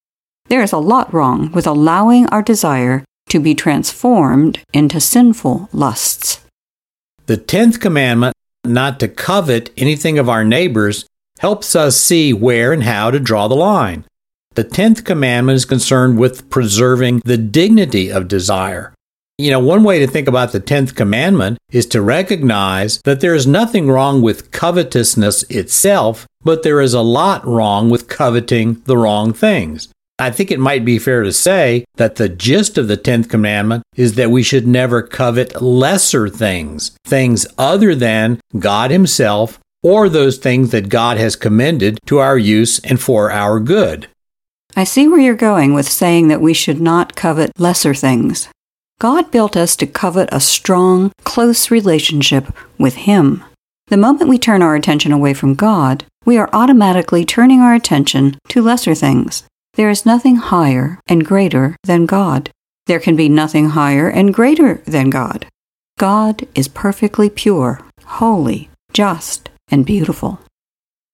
There 0.48 0.62
is 0.62 0.72
a 0.72 0.78
lot 0.78 1.12
wrong 1.12 1.52
with 1.52 1.66
allowing 1.66 2.26
our 2.28 2.40
desire 2.40 3.04
to 3.28 3.38
be 3.38 3.54
transformed 3.54 4.60
into 4.72 4.98
sinful 4.98 5.68
lusts. 5.74 6.40
The 7.26 7.36
tenth 7.36 7.80
commandment, 7.80 8.32
not 8.64 8.98
to 9.00 9.08
covet 9.08 9.68
anything 9.76 10.18
of 10.18 10.30
our 10.30 10.42
neighbors, 10.42 11.04
helps 11.40 11.76
us 11.76 11.98
see 11.98 12.32
where 12.32 12.72
and 12.72 12.84
how 12.84 13.10
to 13.10 13.20
draw 13.20 13.48
the 13.48 13.54
line. 13.54 14.06
The 14.54 14.64
tenth 14.64 15.04
commandment 15.04 15.56
is 15.56 15.66
concerned 15.66 16.18
with 16.18 16.48
preserving 16.48 17.20
the 17.26 17.36
dignity 17.36 18.10
of 18.10 18.26
desire. 18.26 18.94
You 19.38 19.50
know, 19.50 19.60
one 19.60 19.84
way 19.84 19.98
to 19.98 20.06
think 20.06 20.28
about 20.28 20.52
the 20.52 20.60
10th 20.60 20.94
commandment 20.94 21.58
is 21.70 21.84
to 21.86 22.00
recognize 22.00 23.02
that 23.02 23.20
there 23.20 23.34
is 23.34 23.46
nothing 23.46 23.86
wrong 23.86 24.22
with 24.22 24.50
covetousness 24.50 25.42
itself, 25.50 26.26
but 26.42 26.62
there 26.62 26.80
is 26.80 26.94
a 26.94 27.02
lot 27.02 27.46
wrong 27.46 27.90
with 27.90 28.08
coveting 28.08 28.80
the 28.86 28.96
wrong 28.96 29.34
things. 29.34 29.88
I 30.18 30.30
think 30.30 30.50
it 30.50 30.58
might 30.58 30.86
be 30.86 30.98
fair 30.98 31.22
to 31.22 31.34
say 31.34 31.84
that 31.96 32.16
the 32.16 32.30
gist 32.30 32.78
of 32.78 32.88
the 32.88 32.96
10th 32.96 33.28
commandment 33.28 33.82
is 33.94 34.14
that 34.14 34.30
we 34.30 34.42
should 34.42 34.66
never 34.66 35.02
covet 35.02 35.60
lesser 35.60 36.30
things, 36.30 36.96
things 37.04 37.46
other 37.58 37.94
than 37.94 38.40
God 38.58 38.90
Himself 38.90 39.58
or 39.82 40.08
those 40.08 40.38
things 40.38 40.70
that 40.70 40.88
God 40.88 41.18
has 41.18 41.36
commended 41.36 42.00
to 42.06 42.18
our 42.18 42.38
use 42.38 42.78
and 42.78 42.98
for 42.98 43.30
our 43.30 43.60
good. 43.60 44.08
I 44.74 44.84
see 44.84 45.06
where 45.06 45.20
you're 45.20 45.34
going 45.34 45.74
with 45.74 45.86
saying 45.86 46.28
that 46.28 46.40
we 46.40 46.54
should 46.54 46.80
not 46.80 47.14
covet 47.14 47.52
lesser 47.58 47.92
things. 47.92 48.48
God 48.98 49.30
built 49.30 49.56
us 49.56 49.76
to 49.76 49.86
covet 49.86 50.30
a 50.32 50.40
strong, 50.40 51.12
close 51.24 51.70
relationship 51.70 52.46
with 52.78 52.94
Him. 52.94 53.44
The 53.88 53.98
moment 53.98 54.30
we 54.30 54.38
turn 54.38 54.62
our 54.62 54.74
attention 54.74 55.12
away 55.12 55.34
from 55.34 55.54
God, 55.54 56.06
we 56.24 56.38
are 56.38 56.48
automatically 56.52 57.24
turning 57.24 57.60
our 57.60 57.74
attention 57.74 58.38
to 58.48 58.62
lesser 58.62 58.94
things. 58.94 59.44
There 59.74 59.90
is 59.90 60.06
nothing 60.06 60.36
higher 60.36 60.98
and 61.06 61.26
greater 61.26 61.76
than 61.84 62.06
God. 62.06 62.50
There 62.86 62.98
can 62.98 63.16
be 63.16 63.28
nothing 63.28 63.70
higher 63.70 64.08
and 64.08 64.32
greater 64.32 64.82
than 64.86 65.10
God. 65.10 65.46
God 65.98 66.46
is 66.54 66.66
perfectly 66.66 67.28
pure, 67.28 67.80
holy, 68.04 68.70
just, 68.94 69.50
and 69.68 69.84
beautiful. 69.84 70.40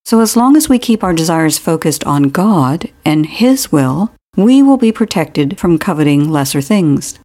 So, 0.05 0.21
as 0.21 0.37
long 0.37 0.57
as 0.57 0.69
we 0.69 0.79
keep 0.79 1.03
our 1.03 1.13
desires 1.13 1.59
focused 1.59 2.05
on 2.05 2.31
God 2.31 2.91
and 3.05 3.27
His 3.27 3.73
will, 3.73 4.13
we 4.37 4.63
will 4.63 4.77
be 4.77 4.93
protected 4.93 5.59
from 5.59 5.79
coveting 5.79 6.31
lesser 6.31 6.61
things. 6.61 7.19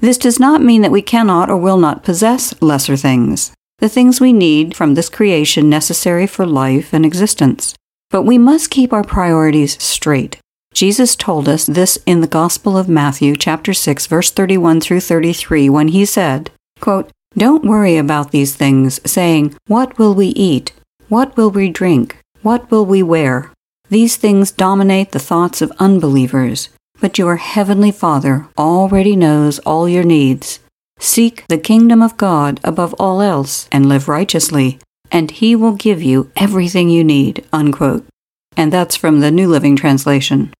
This 0.00 0.18
does 0.18 0.40
not 0.40 0.62
mean 0.62 0.82
that 0.82 0.90
we 0.90 1.02
cannot 1.02 1.50
or 1.50 1.56
will 1.56 1.76
not 1.76 2.02
possess 2.02 2.54
lesser 2.62 2.96
things, 2.96 3.52
the 3.78 3.88
things 3.88 4.20
we 4.20 4.32
need 4.32 4.74
from 4.74 4.94
this 4.94 5.08
creation 5.08 5.68
necessary 5.68 6.26
for 6.26 6.46
life 6.46 6.92
and 6.92 7.04
existence. 7.04 7.74
But 8.08 8.22
we 8.22 8.38
must 8.38 8.70
keep 8.70 8.92
our 8.92 9.04
priorities 9.04 9.80
straight. 9.82 10.38
Jesus 10.72 11.16
told 11.16 11.48
us 11.48 11.66
this 11.66 11.98
in 12.06 12.20
the 12.20 12.26
Gospel 12.26 12.78
of 12.78 12.88
Matthew, 12.88 13.36
chapter 13.36 13.74
6, 13.74 14.06
verse 14.06 14.30
31 14.30 14.80
through 14.80 15.00
33, 15.00 15.68
when 15.68 15.88
he 15.88 16.04
said, 16.04 16.50
quote, 16.80 17.10
Don't 17.36 17.64
worry 17.64 17.96
about 17.96 18.30
these 18.30 18.54
things, 18.54 19.00
saying, 19.04 19.54
What 19.66 19.98
will 19.98 20.14
we 20.14 20.28
eat? 20.28 20.72
What 21.08 21.36
will 21.36 21.50
we 21.50 21.68
drink? 21.68 22.16
What 22.42 22.70
will 22.70 22.86
we 22.86 23.02
wear? 23.02 23.52
These 23.90 24.16
things 24.16 24.52
dominate 24.52 25.10
the 25.10 25.18
thoughts 25.18 25.60
of 25.60 25.72
unbelievers. 25.78 26.70
But 27.00 27.18
your 27.18 27.36
heavenly 27.36 27.90
Father 27.90 28.46
already 28.58 29.16
knows 29.16 29.58
all 29.60 29.88
your 29.88 30.04
needs. 30.04 30.60
Seek 30.98 31.46
the 31.48 31.58
kingdom 31.58 32.02
of 32.02 32.18
God 32.18 32.60
above 32.62 32.94
all 32.98 33.22
else 33.22 33.68
and 33.72 33.88
live 33.88 34.06
righteously, 34.06 34.78
and 35.10 35.30
he 35.30 35.56
will 35.56 35.74
give 35.74 36.02
you 36.02 36.30
everything 36.36 36.90
you 36.90 37.02
need. 37.02 37.46
Unquote. 37.52 38.06
And 38.56 38.72
that's 38.72 38.96
from 38.96 39.20
the 39.20 39.30
New 39.30 39.48
Living 39.48 39.76
Translation. 39.76 40.52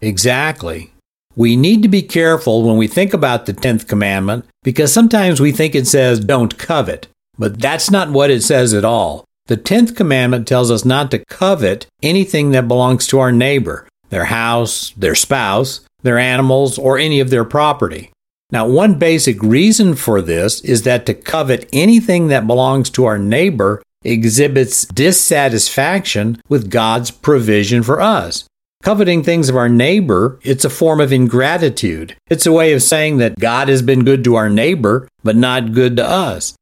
Exactly. 0.00 0.92
We 1.34 1.56
need 1.56 1.82
to 1.82 1.88
be 1.88 2.02
careful 2.02 2.62
when 2.62 2.76
we 2.76 2.86
think 2.86 3.14
about 3.14 3.46
the 3.46 3.54
10th 3.54 3.88
commandment 3.88 4.44
because 4.62 4.92
sometimes 4.92 5.40
we 5.40 5.50
think 5.50 5.74
it 5.74 5.86
says 5.86 6.20
don't 6.20 6.58
covet, 6.58 7.08
but 7.38 7.60
that's 7.60 7.90
not 7.90 8.10
what 8.10 8.30
it 8.30 8.42
says 8.42 8.74
at 8.74 8.84
all. 8.84 9.24
The 9.46 9.56
10th 9.56 9.96
commandment 9.96 10.46
tells 10.46 10.70
us 10.70 10.84
not 10.84 11.10
to 11.10 11.24
covet 11.24 11.86
anything 12.02 12.52
that 12.52 12.68
belongs 12.68 13.06
to 13.08 13.18
our 13.18 13.32
neighbor, 13.32 13.88
their 14.12 14.26
house, 14.26 14.90
their 14.90 15.14
spouse, 15.14 15.80
their 16.02 16.18
animals, 16.18 16.78
or 16.78 16.98
any 16.98 17.18
of 17.18 17.30
their 17.30 17.46
property. 17.46 18.10
Now, 18.50 18.68
one 18.68 18.98
basic 18.98 19.42
reason 19.42 19.94
for 19.94 20.20
this 20.20 20.60
is 20.60 20.82
that 20.82 21.06
to 21.06 21.14
covet 21.14 21.66
anything 21.72 22.28
that 22.28 22.46
belongs 22.46 22.90
to 22.90 23.06
our 23.06 23.18
neighbor 23.18 23.82
exhibits 24.04 24.84
dissatisfaction 24.84 26.42
with 26.50 26.70
God's 26.70 27.10
provision 27.10 27.82
for 27.82 28.02
us. 28.02 28.44
Coveting 28.82 29.22
things 29.22 29.48
of 29.48 29.56
our 29.56 29.70
neighbor, 29.70 30.38
it's 30.42 30.66
a 30.66 30.70
form 30.70 31.00
of 31.00 31.12
ingratitude. 31.12 32.14
It's 32.28 32.44
a 32.44 32.52
way 32.52 32.74
of 32.74 32.82
saying 32.82 33.16
that 33.16 33.38
God 33.38 33.68
has 33.68 33.80
been 33.80 34.04
good 34.04 34.24
to 34.24 34.34
our 34.34 34.50
neighbor, 34.50 35.08
but 35.24 35.36
not 35.36 35.72
good 35.72 35.96
to 35.96 36.04
us. 36.06 36.54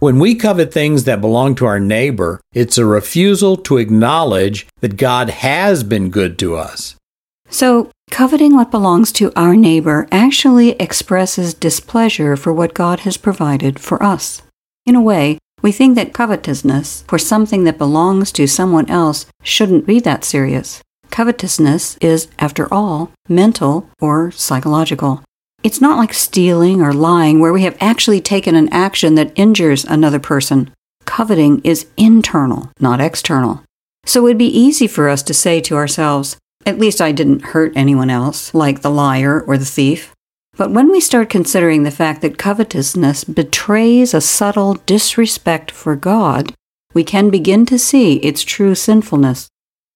When 0.00 0.18
we 0.18 0.34
covet 0.34 0.72
things 0.72 1.04
that 1.04 1.20
belong 1.20 1.56
to 1.56 1.66
our 1.66 1.78
neighbor, 1.78 2.40
it's 2.54 2.78
a 2.78 2.86
refusal 2.86 3.58
to 3.58 3.76
acknowledge 3.76 4.66
that 4.80 4.96
God 4.96 5.28
has 5.28 5.84
been 5.84 6.08
good 6.08 6.38
to 6.38 6.56
us. 6.56 6.96
So, 7.50 7.90
coveting 8.10 8.56
what 8.56 8.70
belongs 8.70 9.12
to 9.12 9.30
our 9.36 9.54
neighbor 9.54 10.08
actually 10.10 10.70
expresses 10.80 11.52
displeasure 11.52 12.34
for 12.34 12.50
what 12.50 12.72
God 12.72 13.00
has 13.00 13.18
provided 13.18 13.78
for 13.78 14.02
us. 14.02 14.40
In 14.86 14.94
a 14.94 15.02
way, 15.02 15.36
we 15.60 15.70
think 15.70 15.96
that 15.96 16.14
covetousness 16.14 17.04
for 17.06 17.18
something 17.18 17.64
that 17.64 17.76
belongs 17.76 18.32
to 18.32 18.46
someone 18.46 18.88
else 18.88 19.26
shouldn't 19.42 19.84
be 19.84 20.00
that 20.00 20.24
serious. 20.24 20.80
Covetousness 21.10 21.98
is, 22.00 22.28
after 22.38 22.72
all, 22.72 23.12
mental 23.28 23.90
or 24.00 24.30
psychological. 24.30 25.22
It's 25.62 25.80
not 25.80 25.98
like 25.98 26.14
stealing 26.14 26.80
or 26.80 26.92
lying 26.92 27.38
where 27.38 27.52
we 27.52 27.62
have 27.62 27.76
actually 27.80 28.20
taken 28.20 28.54
an 28.54 28.72
action 28.72 29.14
that 29.16 29.32
injures 29.36 29.84
another 29.84 30.18
person. 30.18 30.72
Coveting 31.04 31.60
is 31.64 31.86
internal, 31.96 32.70
not 32.80 33.00
external. 33.00 33.62
So 34.06 34.20
it 34.20 34.22
would 34.24 34.38
be 34.38 34.46
easy 34.46 34.86
for 34.86 35.08
us 35.08 35.22
to 35.24 35.34
say 35.34 35.60
to 35.62 35.76
ourselves, 35.76 36.36
at 36.64 36.78
least 36.78 37.00
I 37.00 37.12
didn't 37.12 37.42
hurt 37.42 37.72
anyone 37.76 38.10
else, 38.10 38.54
like 38.54 38.80
the 38.80 38.90
liar 38.90 39.40
or 39.40 39.58
the 39.58 39.64
thief. 39.64 40.14
But 40.56 40.70
when 40.70 40.90
we 40.90 41.00
start 41.00 41.30
considering 41.30 41.82
the 41.82 41.90
fact 41.90 42.22
that 42.22 42.38
covetousness 42.38 43.24
betrays 43.24 44.12
a 44.12 44.20
subtle 44.20 44.74
disrespect 44.86 45.70
for 45.70 45.96
God, 45.96 46.54
we 46.92 47.04
can 47.04 47.30
begin 47.30 47.66
to 47.66 47.78
see 47.78 48.16
its 48.16 48.42
true 48.42 48.74
sinfulness. 48.74 49.48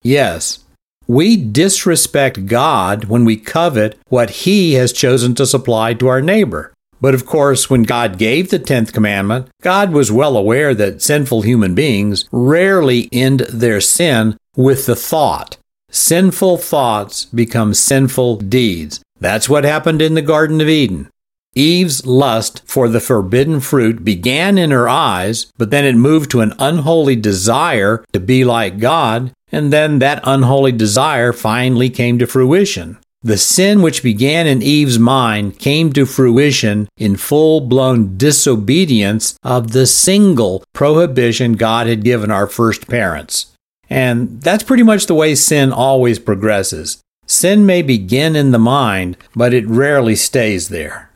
Yes, 0.02 0.63
we 1.06 1.36
disrespect 1.36 2.46
God 2.46 3.04
when 3.04 3.24
we 3.24 3.36
covet 3.36 3.98
what 4.08 4.30
He 4.30 4.74
has 4.74 4.92
chosen 4.92 5.34
to 5.34 5.46
supply 5.46 5.94
to 5.94 6.08
our 6.08 6.22
neighbor. 6.22 6.72
But 7.00 7.14
of 7.14 7.26
course, 7.26 7.68
when 7.68 7.82
God 7.82 8.18
gave 8.18 8.50
the 8.50 8.58
10th 8.58 8.92
commandment, 8.92 9.48
God 9.60 9.92
was 9.92 10.10
well 10.10 10.36
aware 10.36 10.74
that 10.74 11.02
sinful 11.02 11.42
human 11.42 11.74
beings 11.74 12.26
rarely 12.32 13.08
end 13.12 13.40
their 13.40 13.80
sin 13.80 14.38
with 14.56 14.86
the 14.86 14.96
thought. 14.96 15.58
Sinful 15.90 16.58
thoughts 16.58 17.26
become 17.26 17.74
sinful 17.74 18.36
deeds. 18.36 19.00
That's 19.20 19.48
what 19.48 19.64
happened 19.64 20.02
in 20.02 20.14
the 20.14 20.22
Garden 20.22 20.60
of 20.60 20.68
Eden. 20.68 21.08
Eve's 21.54 22.04
lust 22.04 22.62
for 22.66 22.88
the 22.88 23.00
forbidden 23.00 23.60
fruit 23.60 24.04
began 24.04 24.58
in 24.58 24.70
her 24.70 24.88
eyes, 24.88 25.46
but 25.56 25.70
then 25.70 25.84
it 25.84 25.94
moved 25.94 26.30
to 26.32 26.40
an 26.40 26.52
unholy 26.58 27.16
desire 27.16 28.04
to 28.12 28.20
be 28.20 28.44
like 28.44 28.78
God, 28.78 29.32
and 29.52 29.72
then 29.72 30.00
that 30.00 30.20
unholy 30.24 30.72
desire 30.72 31.32
finally 31.32 31.90
came 31.90 32.18
to 32.18 32.26
fruition. 32.26 32.98
The 33.22 33.38
sin 33.38 33.80
which 33.80 34.02
began 34.02 34.46
in 34.46 34.60
Eve's 34.60 34.98
mind 34.98 35.58
came 35.58 35.94
to 35.94 36.04
fruition 36.04 36.88
in 36.98 37.16
full 37.16 37.62
blown 37.62 38.18
disobedience 38.18 39.38
of 39.42 39.72
the 39.72 39.86
single 39.86 40.62
prohibition 40.74 41.54
God 41.54 41.86
had 41.86 42.04
given 42.04 42.30
our 42.30 42.46
first 42.46 42.86
parents. 42.86 43.46
And 43.88 44.42
that's 44.42 44.62
pretty 44.62 44.82
much 44.82 45.06
the 45.06 45.14
way 45.14 45.34
sin 45.34 45.72
always 45.72 46.18
progresses. 46.18 47.00
Sin 47.26 47.64
may 47.64 47.80
begin 47.80 48.36
in 48.36 48.50
the 48.50 48.58
mind, 48.58 49.16
but 49.34 49.54
it 49.54 49.66
rarely 49.66 50.16
stays 50.16 50.68
there. 50.68 51.10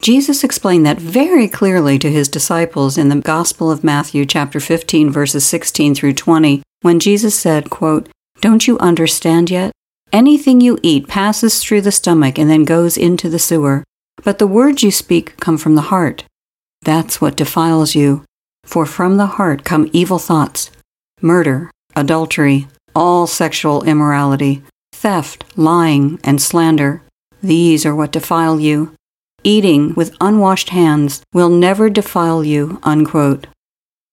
Jesus 0.00 0.42
explained 0.42 0.86
that 0.86 0.98
very 0.98 1.46
clearly 1.46 1.98
to 1.98 2.10
his 2.10 2.28
disciples 2.28 2.96
in 2.96 3.10
the 3.10 3.16
Gospel 3.16 3.70
of 3.70 3.84
Matthew 3.84 4.24
chapter 4.24 4.58
15 4.58 5.10
verses 5.10 5.44
16 5.44 5.94
through 5.94 6.14
20 6.14 6.62
when 6.80 6.98
Jesus 6.98 7.38
said, 7.38 7.68
quote, 7.68 8.08
Don't 8.40 8.66
you 8.66 8.78
understand 8.78 9.50
yet? 9.50 9.72
Anything 10.10 10.62
you 10.62 10.78
eat 10.82 11.06
passes 11.06 11.62
through 11.62 11.82
the 11.82 11.92
stomach 11.92 12.38
and 12.38 12.48
then 12.48 12.64
goes 12.64 12.96
into 12.96 13.28
the 13.28 13.38
sewer. 13.38 13.84
But 14.24 14.38
the 14.38 14.46
words 14.46 14.82
you 14.82 14.90
speak 14.90 15.36
come 15.36 15.58
from 15.58 15.74
the 15.74 15.82
heart. 15.92 16.24
That's 16.82 17.20
what 17.20 17.36
defiles 17.36 17.94
you. 17.94 18.24
For 18.64 18.86
from 18.86 19.18
the 19.18 19.26
heart 19.26 19.64
come 19.64 19.90
evil 19.92 20.18
thoughts, 20.18 20.70
murder, 21.20 21.70
adultery, 21.94 22.68
all 22.94 23.26
sexual 23.26 23.82
immorality, 23.84 24.62
theft, 24.92 25.44
lying, 25.56 26.18
and 26.24 26.40
slander. 26.40 27.02
These 27.42 27.84
are 27.84 27.94
what 27.94 28.12
defile 28.12 28.58
you. 28.58 28.94
Eating 29.42 29.94
with 29.94 30.16
unwashed 30.20 30.70
hands 30.70 31.22
will 31.32 31.48
never 31.48 31.88
defile 31.88 32.44
you. 32.44 32.78
Unquote. 32.82 33.46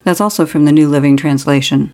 That's 0.03 0.21
also 0.21 0.45
from 0.45 0.65
the 0.65 0.71
New 0.71 0.87
Living 0.87 1.17
Translation. 1.17 1.91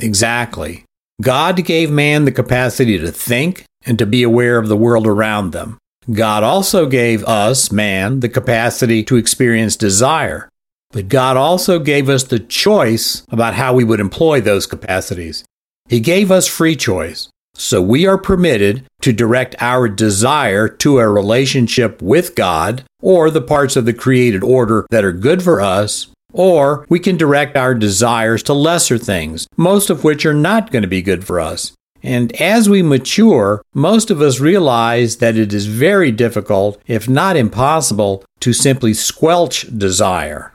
Exactly. 0.00 0.84
God 1.20 1.62
gave 1.64 1.90
man 1.90 2.24
the 2.24 2.32
capacity 2.32 2.98
to 2.98 3.12
think 3.12 3.64
and 3.84 3.98
to 3.98 4.06
be 4.06 4.22
aware 4.22 4.58
of 4.58 4.68
the 4.68 4.76
world 4.76 5.06
around 5.06 5.50
them. 5.50 5.76
God 6.10 6.42
also 6.42 6.86
gave 6.86 7.22
us, 7.24 7.70
man, 7.70 8.20
the 8.20 8.28
capacity 8.28 9.02
to 9.04 9.16
experience 9.16 9.76
desire. 9.76 10.48
But 10.92 11.08
God 11.08 11.36
also 11.36 11.78
gave 11.78 12.08
us 12.08 12.24
the 12.24 12.40
choice 12.40 13.22
about 13.28 13.54
how 13.54 13.74
we 13.74 13.84
would 13.84 14.00
employ 14.00 14.40
those 14.40 14.66
capacities. 14.66 15.44
He 15.88 16.00
gave 16.00 16.30
us 16.30 16.46
free 16.46 16.76
choice. 16.76 17.28
So 17.60 17.82
we 17.82 18.06
are 18.06 18.16
permitted 18.16 18.86
to 19.02 19.12
direct 19.12 19.54
our 19.60 19.86
desire 19.86 20.66
to 20.66 20.98
a 20.98 21.06
relationship 21.06 22.00
with 22.00 22.34
God 22.34 22.84
or 23.02 23.30
the 23.30 23.42
parts 23.42 23.76
of 23.76 23.84
the 23.84 23.92
created 23.92 24.42
order 24.42 24.86
that 24.88 25.04
are 25.04 25.12
good 25.12 25.42
for 25.42 25.60
us, 25.60 26.06
or 26.32 26.86
we 26.88 26.98
can 26.98 27.18
direct 27.18 27.58
our 27.58 27.74
desires 27.74 28.42
to 28.44 28.54
lesser 28.54 28.96
things, 28.96 29.46
most 29.58 29.90
of 29.90 30.04
which 30.04 30.24
are 30.24 30.32
not 30.32 30.70
going 30.70 30.80
to 30.80 30.88
be 30.88 31.02
good 31.02 31.26
for 31.26 31.38
us. 31.38 31.72
And 32.02 32.32
as 32.40 32.66
we 32.66 32.80
mature, 32.82 33.60
most 33.74 34.10
of 34.10 34.22
us 34.22 34.40
realize 34.40 35.18
that 35.18 35.36
it 35.36 35.52
is 35.52 35.66
very 35.66 36.10
difficult, 36.10 36.80
if 36.86 37.10
not 37.10 37.36
impossible, 37.36 38.24
to 38.40 38.54
simply 38.54 38.94
squelch 38.94 39.66
desire. 39.76 40.54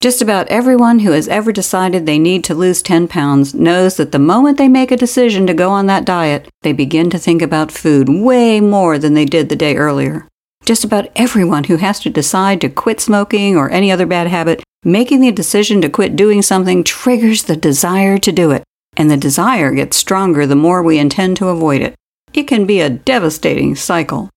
Just 0.00 0.22
about 0.22 0.48
everyone 0.48 1.00
who 1.00 1.12
has 1.12 1.28
ever 1.28 1.52
decided 1.52 2.06
they 2.06 2.18
need 2.18 2.42
to 2.44 2.54
lose 2.54 2.80
10 2.80 3.06
pounds 3.06 3.54
knows 3.54 3.96
that 3.96 4.12
the 4.12 4.18
moment 4.18 4.56
they 4.56 4.68
make 4.68 4.90
a 4.90 4.96
decision 4.96 5.46
to 5.46 5.52
go 5.52 5.70
on 5.70 5.86
that 5.86 6.06
diet, 6.06 6.48
they 6.62 6.72
begin 6.72 7.10
to 7.10 7.18
think 7.18 7.42
about 7.42 7.70
food 7.70 8.08
way 8.08 8.60
more 8.60 8.98
than 8.98 9.12
they 9.12 9.26
did 9.26 9.50
the 9.50 9.56
day 9.56 9.76
earlier. 9.76 10.26
Just 10.64 10.84
about 10.84 11.08
everyone 11.16 11.64
who 11.64 11.76
has 11.76 12.00
to 12.00 12.10
decide 12.10 12.60
to 12.62 12.70
quit 12.70 13.00
smoking 13.00 13.56
or 13.56 13.70
any 13.70 13.92
other 13.92 14.06
bad 14.06 14.28
habit, 14.28 14.62
making 14.84 15.20
the 15.20 15.32
decision 15.32 15.82
to 15.82 15.90
quit 15.90 16.16
doing 16.16 16.40
something 16.40 16.82
triggers 16.82 17.42
the 17.42 17.56
desire 17.56 18.16
to 18.18 18.32
do 18.32 18.50
it 18.50 18.64
and 18.96 19.10
the 19.10 19.16
desire 19.16 19.72
gets 19.72 19.96
stronger 19.96 20.46
the 20.46 20.56
more 20.56 20.82
we 20.82 20.98
intend 20.98 21.36
to 21.36 21.48
avoid 21.48 21.80
it. 21.80 21.94
It 22.32 22.44
can 22.44 22.66
be 22.66 22.80
a 22.80 22.90
devastating 22.90 23.74
cycle. 23.74 24.30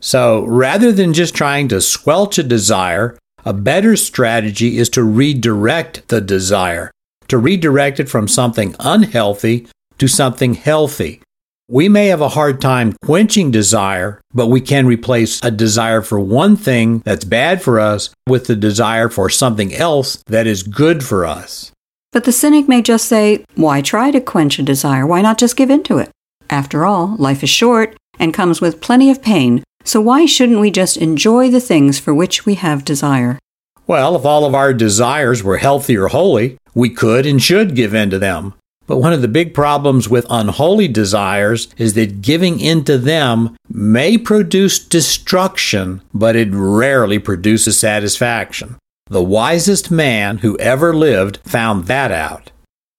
So, 0.00 0.44
rather 0.44 0.92
than 0.92 1.12
just 1.12 1.34
trying 1.34 1.68
to 1.68 1.80
squelch 1.80 2.38
a 2.38 2.42
desire, 2.42 3.16
a 3.44 3.52
better 3.52 3.96
strategy 3.96 4.78
is 4.78 4.88
to 4.90 5.02
redirect 5.02 6.08
the 6.08 6.20
desire, 6.20 6.90
to 7.28 7.38
redirect 7.38 8.00
it 8.00 8.08
from 8.08 8.26
something 8.26 8.74
unhealthy 8.80 9.66
to 9.98 10.08
something 10.08 10.54
healthy. 10.54 11.20
We 11.68 11.88
may 11.88 12.08
have 12.08 12.20
a 12.20 12.30
hard 12.30 12.60
time 12.60 12.94
quenching 13.02 13.50
desire, 13.50 14.20
but 14.34 14.48
we 14.48 14.60
can 14.60 14.86
replace 14.86 15.42
a 15.42 15.50
desire 15.50 16.02
for 16.02 16.20
one 16.20 16.56
thing 16.56 16.98
that's 17.00 17.24
bad 17.24 17.62
for 17.62 17.80
us 17.80 18.10
with 18.28 18.46
the 18.46 18.56
desire 18.56 19.08
for 19.08 19.30
something 19.30 19.72
else 19.74 20.22
that 20.26 20.46
is 20.46 20.62
good 20.62 21.02
for 21.02 21.24
us. 21.24 21.72
But 22.12 22.24
the 22.24 22.32
cynic 22.32 22.68
may 22.68 22.82
just 22.82 23.06
say, 23.06 23.44
Why 23.54 23.80
try 23.80 24.10
to 24.10 24.20
quench 24.20 24.58
a 24.58 24.62
desire? 24.62 25.06
Why 25.06 25.22
not 25.22 25.38
just 25.38 25.56
give 25.56 25.70
in 25.70 25.82
to 25.84 25.98
it? 25.98 26.10
After 26.50 26.84
all, 26.84 27.16
life 27.16 27.42
is 27.42 27.50
short 27.50 27.96
and 28.18 28.34
comes 28.34 28.60
with 28.60 28.82
plenty 28.82 29.10
of 29.10 29.22
pain, 29.22 29.64
so 29.84 30.00
why 30.00 30.26
shouldn't 30.26 30.60
we 30.60 30.70
just 30.70 30.96
enjoy 30.96 31.50
the 31.50 31.60
things 31.60 31.98
for 31.98 32.12
which 32.12 32.44
we 32.44 32.54
have 32.54 32.84
desire? 32.84 33.38
Well, 33.86 34.16
if 34.16 34.24
all 34.24 34.44
of 34.44 34.54
our 34.54 34.72
desires 34.72 35.44
were 35.44 35.58
healthy 35.58 35.96
or 35.96 36.08
holy, 36.08 36.56
we 36.74 36.90
could 36.90 37.26
and 37.26 37.40
should 37.42 37.76
give 37.76 37.94
in 37.94 38.10
to 38.10 38.18
them. 38.18 38.54
But 38.86 38.98
one 38.98 39.12
of 39.12 39.22
the 39.22 39.28
big 39.28 39.54
problems 39.54 40.08
with 40.08 40.26
unholy 40.28 40.88
desires 40.88 41.68
is 41.78 41.94
that 41.94 42.20
giving 42.20 42.60
in 42.60 42.84
to 42.84 42.98
them 42.98 43.56
may 43.68 44.18
produce 44.18 44.78
destruction, 44.78 46.02
but 46.12 46.36
it 46.36 46.48
rarely 46.52 47.18
produces 47.18 47.78
satisfaction. 47.78 48.76
The 49.08 49.22
wisest 49.22 49.90
man 49.90 50.38
who 50.38 50.58
ever 50.58 50.94
lived 50.94 51.38
found 51.44 51.86
that 51.86 52.10
out. 52.10 52.50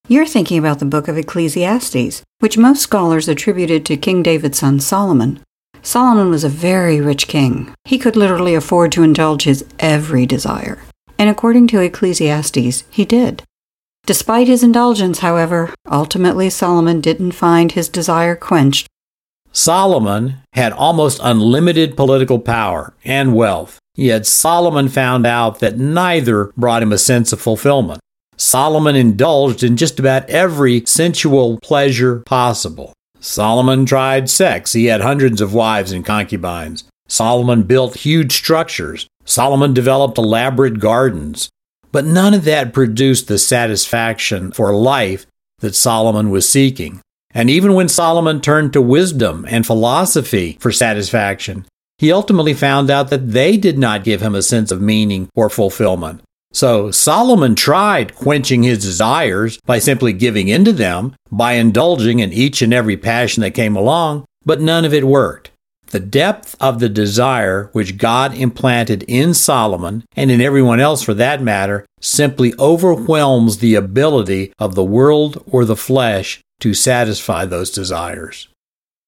You're 0.08 0.28
thinking 0.28 0.60
about 0.60 0.80
the 0.80 0.86
book 0.86 1.08
of 1.08 1.18
Ecclesiastes, 1.18 2.22
which 2.40 2.60
most 2.60 2.82
scholars 2.82 3.28
attributed 3.28 3.86
to 3.86 3.98
King 3.98 4.22
David's 4.22 4.60
son 4.60 4.80
Solomon. 4.80 5.40
Solomon 5.86 6.32
was 6.32 6.44
a 6.44 6.50
very 6.50 7.00
rich 7.00 7.28
king. 7.28 7.72
He 7.86 8.00
could 8.00 8.16
literally 8.16 8.56
afford 8.56 8.92
to 8.94 9.04
indulge 9.04 9.44
his 9.44 9.64
every 9.78 10.26
desire. 10.26 10.80
And 11.20 11.30
according 11.30 11.68
to 11.68 11.80
Ecclesiastes, 11.80 12.84
he 12.90 13.06
did. 13.06 13.44
Despite 14.08 14.48
his 14.48 14.64
indulgence, 14.64 15.20
however, 15.20 15.72
ultimately 15.90 16.50
Solomon 16.50 17.02
didn't 17.02 17.34
find 17.34 17.72
his 17.72 17.88
desire 17.88 18.36
quenched. 18.36 18.88
Solomon 19.52 20.38
had 20.54 20.74
almost 20.74 21.22
unlimited 21.22 21.96
political 21.96 22.40
power 22.40 22.96
and 23.06 23.36
wealth. 23.36 23.78
Yet 23.96 24.26
Solomon 24.26 24.90
found 24.90 25.28
out 25.28 25.60
that 25.60 25.78
neither 25.78 26.52
brought 26.58 26.82
him 26.82 26.94
a 26.94 26.98
sense 26.98 27.32
of 27.32 27.40
fulfillment. 27.40 28.00
Solomon 28.38 28.96
indulged 28.96 29.62
in 29.62 29.78
just 29.78 30.00
about 30.00 30.28
every 30.32 30.84
sensual 30.88 31.60
pleasure 31.62 32.22
possible. 32.26 32.92
Solomon 33.20 33.86
tried 33.86 34.30
sex. 34.30 34.74
He 34.74 34.86
had 34.86 35.02
hundreds 35.02 35.42
of 35.42 35.54
wives 35.54 35.92
and 35.92 36.06
concubines. 36.06 36.84
Solomon 37.08 37.64
built 37.64 37.98
huge 37.98 38.34
structures. 38.34 39.08
Solomon 39.26 39.74
developed 39.74 40.18
elaborate 40.18 40.80
gardens. 40.80 41.50
But 41.92 42.06
none 42.06 42.34
of 42.34 42.44
that 42.46 42.74
produced 42.74 43.28
the 43.28 43.38
satisfaction 43.38 44.52
for 44.52 44.76
life 44.76 45.26
that 45.60 45.76
Solomon 45.76 46.30
was 46.30 46.48
seeking. 46.48 47.02
And 47.34 47.50
even 47.50 47.74
when 47.74 47.90
Solomon 47.90 48.42
turned 48.42 48.74
to 48.74 48.82
wisdom 48.82 49.46
and 49.50 49.66
philosophy 49.66 50.58
for 50.60 50.72
satisfaction, 50.72 51.66
he 51.98 52.12
ultimately 52.12 52.54
found 52.54 52.90
out 52.90 53.10
that 53.10 53.32
they 53.32 53.58
did 53.58 53.78
not 53.78 54.04
give 54.04 54.22
him 54.22 54.36
a 54.36 54.42
sense 54.42 54.72
of 54.72 54.82
meaning 54.82 55.30
or 55.36 55.50
fulfillment. 55.50 56.22
So 56.56 56.90
Solomon 56.90 57.54
tried 57.54 58.16
quenching 58.16 58.64
his 58.64 58.82
desires 58.82 59.60
by 59.66 59.80
simply 59.80 60.14
giving 60.14 60.48
in 60.48 60.64
to 60.64 60.72
them, 60.72 61.14
by 61.30 61.54
indulging 61.54 62.20
in 62.20 62.32
each 62.32 62.62
and 62.62 62.74
every 62.74 62.96
passion 62.96 63.42
that 63.42 63.52
came 63.52 63.76
along, 63.76 64.24
but 64.46 64.62
none 64.62 64.86
of 64.86 64.94
it 64.94 65.04
worked. 65.04 65.52
The 65.88 66.00
depth 66.00 66.56
of 66.62 66.80
the 66.80 66.88
desire 66.88 67.70
which 67.74 67.98
God 67.98 68.34
implanted 68.34 69.04
in 69.04 69.34
Solomon, 69.34 70.06
and 70.16 70.32
in 70.32 70.40
everyone 70.40 70.80
else 70.80 71.02
for 71.02 71.14
that 71.16 71.42
matter, 71.42 71.86
simply 72.00 72.54
overwhelms 72.58 73.58
the 73.58 73.76
ability 73.76 74.54
of 74.58 74.76
the 74.76 74.84
world 74.84 75.44
or 75.52 75.66
the 75.66 75.76
flesh 75.76 76.40
to 76.62 76.74
satisfy 76.74 77.44
those 77.44 77.70
desires. 77.70 78.48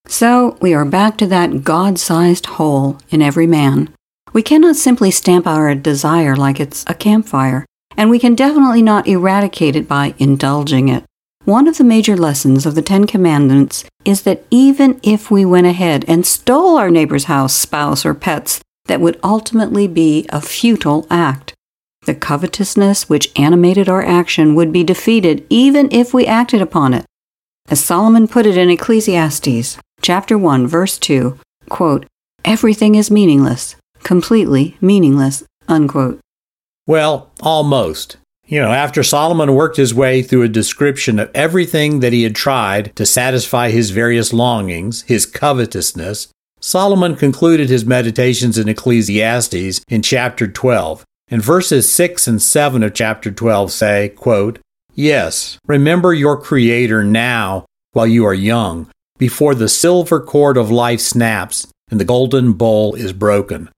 So 0.08 0.58
we 0.60 0.74
are 0.74 0.84
back 0.84 1.18
to 1.20 1.28
that 1.28 1.64
God 1.64 1.98
sized 1.98 2.46
hole 2.46 2.98
in 3.10 3.22
every 3.22 3.48
man. 3.48 3.94
We 4.38 4.44
cannot 4.44 4.76
simply 4.76 5.10
stamp 5.10 5.48
our 5.48 5.74
desire 5.74 6.36
like 6.36 6.60
it's 6.60 6.86
a 6.86 6.94
campfire, 6.94 7.66
and 7.98 8.08
we 8.08 8.20
can 8.20 8.36
definitely 8.36 8.84
not 8.84 9.08
eradicate 9.08 9.76
it 9.76 9.88
by 9.88 10.14
indulging 10.20 10.90
it. 10.90 11.04
One 11.46 11.68
of 11.68 11.80
the 11.80 11.84
major 11.84 12.16
lessons 12.16 12.68
of 12.68 12.76
the 12.76 12.84
Ten 12.84 13.08
Commandments 13.08 13.84
is 14.06 14.22
that 14.22 14.46
even 14.52 15.00
if 15.02 15.32
we 15.32 15.44
went 15.44 15.66
ahead 15.66 16.06
and 16.08 16.24
stole 16.24 16.78
our 16.78 16.92
neighbor's 16.92 17.24
house, 17.24 17.56
spouse, 17.56 18.06
or 18.06 18.14
pets, 18.14 18.62
that 18.86 19.02
would 19.02 19.20
ultimately 19.24 19.88
be 19.88 20.28
a 20.30 20.40
futile 20.40 21.08
act. 21.10 21.56
The 22.06 22.14
covetousness 22.14 23.10
which 23.10 23.32
animated 23.40 23.90
our 23.90 24.06
action 24.06 24.54
would 24.54 24.72
be 24.72 24.84
defeated 24.84 25.48
even 25.50 25.92
if 25.92 26.14
we 26.14 26.28
acted 26.28 26.62
upon 26.62 26.94
it. 26.94 27.06
As 27.70 27.84
Solomon 27.84 28.28
put 28.28 28.46
it 28.46 28.56
in 28.56 28.70
Ecclesiastes, 28.70 29.80
chapter 30.04 30.38
1, 30.38 30.68
verse 30.68 31.00
2, 31.00 31.40
quote, 31.70 32.06
everything 32.46 32.94
is 32.94 33.10
meaningless, 33.10 33.76
completely 34.08 34.78
meaningless, 34.80 35.44
unquote. 35.68 36.22
Well, 36.88 37.30
almost. 37.42 38.16
You 38.46 38.62
know, 38.62 38.72
after 38.72 39.04
Solomon 39.04 39.54
worked 39.54 39.76
his 39.76 39.94
way 39.94 40.22
through 40.22 40.44
a 40.44 40.48
description 40.48 41.20
of 41.20 41.30
everything 41.36 42.00
that 42.00 42.14
he 42.14 42.24
had 42.24 42.34
tried 42.34 42.96
to 42.96 43.06
satisfy 43.06 43.70
his 43.70 43.90
various 43.90 44.32
longings, 44.32 45.02
his 45.02 45.26
covetousness, 45.26 46.30
Solomon 46.62 47.18
concluded 47.18 47.68
his 47.68 47.86
meditations 47.86 48.58
in 48.58 48.70
Ecclesiastes 48.70 49.82
in 49.90 50.02
chapter 50.02 50.48
12. 50.48 51.04
And 51.28 51.44
verses 51.44 51.92
6 51.92 52.30
and 52.30 52.42
7 52.42 52.84
of 52.84 52.94
chapter 52.94 53.30
12 53.30 53.74
say, 53.74 54.10
quote, 54.16 54.60
Yes, 54.96 55.60
remember 55.68 56.14
your 56.14 56.40
Creator 56.40 57.04
now 57.04 57.66
while 57.92 58.08
you 58.08 58.26
are 58.26 58.34
young, 58.34 58.90
before 59.18 59.54
the 59.54 59.68
silver 59.68 60.22
cord 60.22 60.56
of 60.56 60.72
life 60.72 61.02
snaps 61.02 61.68
and 61.92 62.00
the 62.00 62.06
golden 62.06 62.54
bowl 62.54 62.96
is 62.96 63.12
broken. 63.12 63.70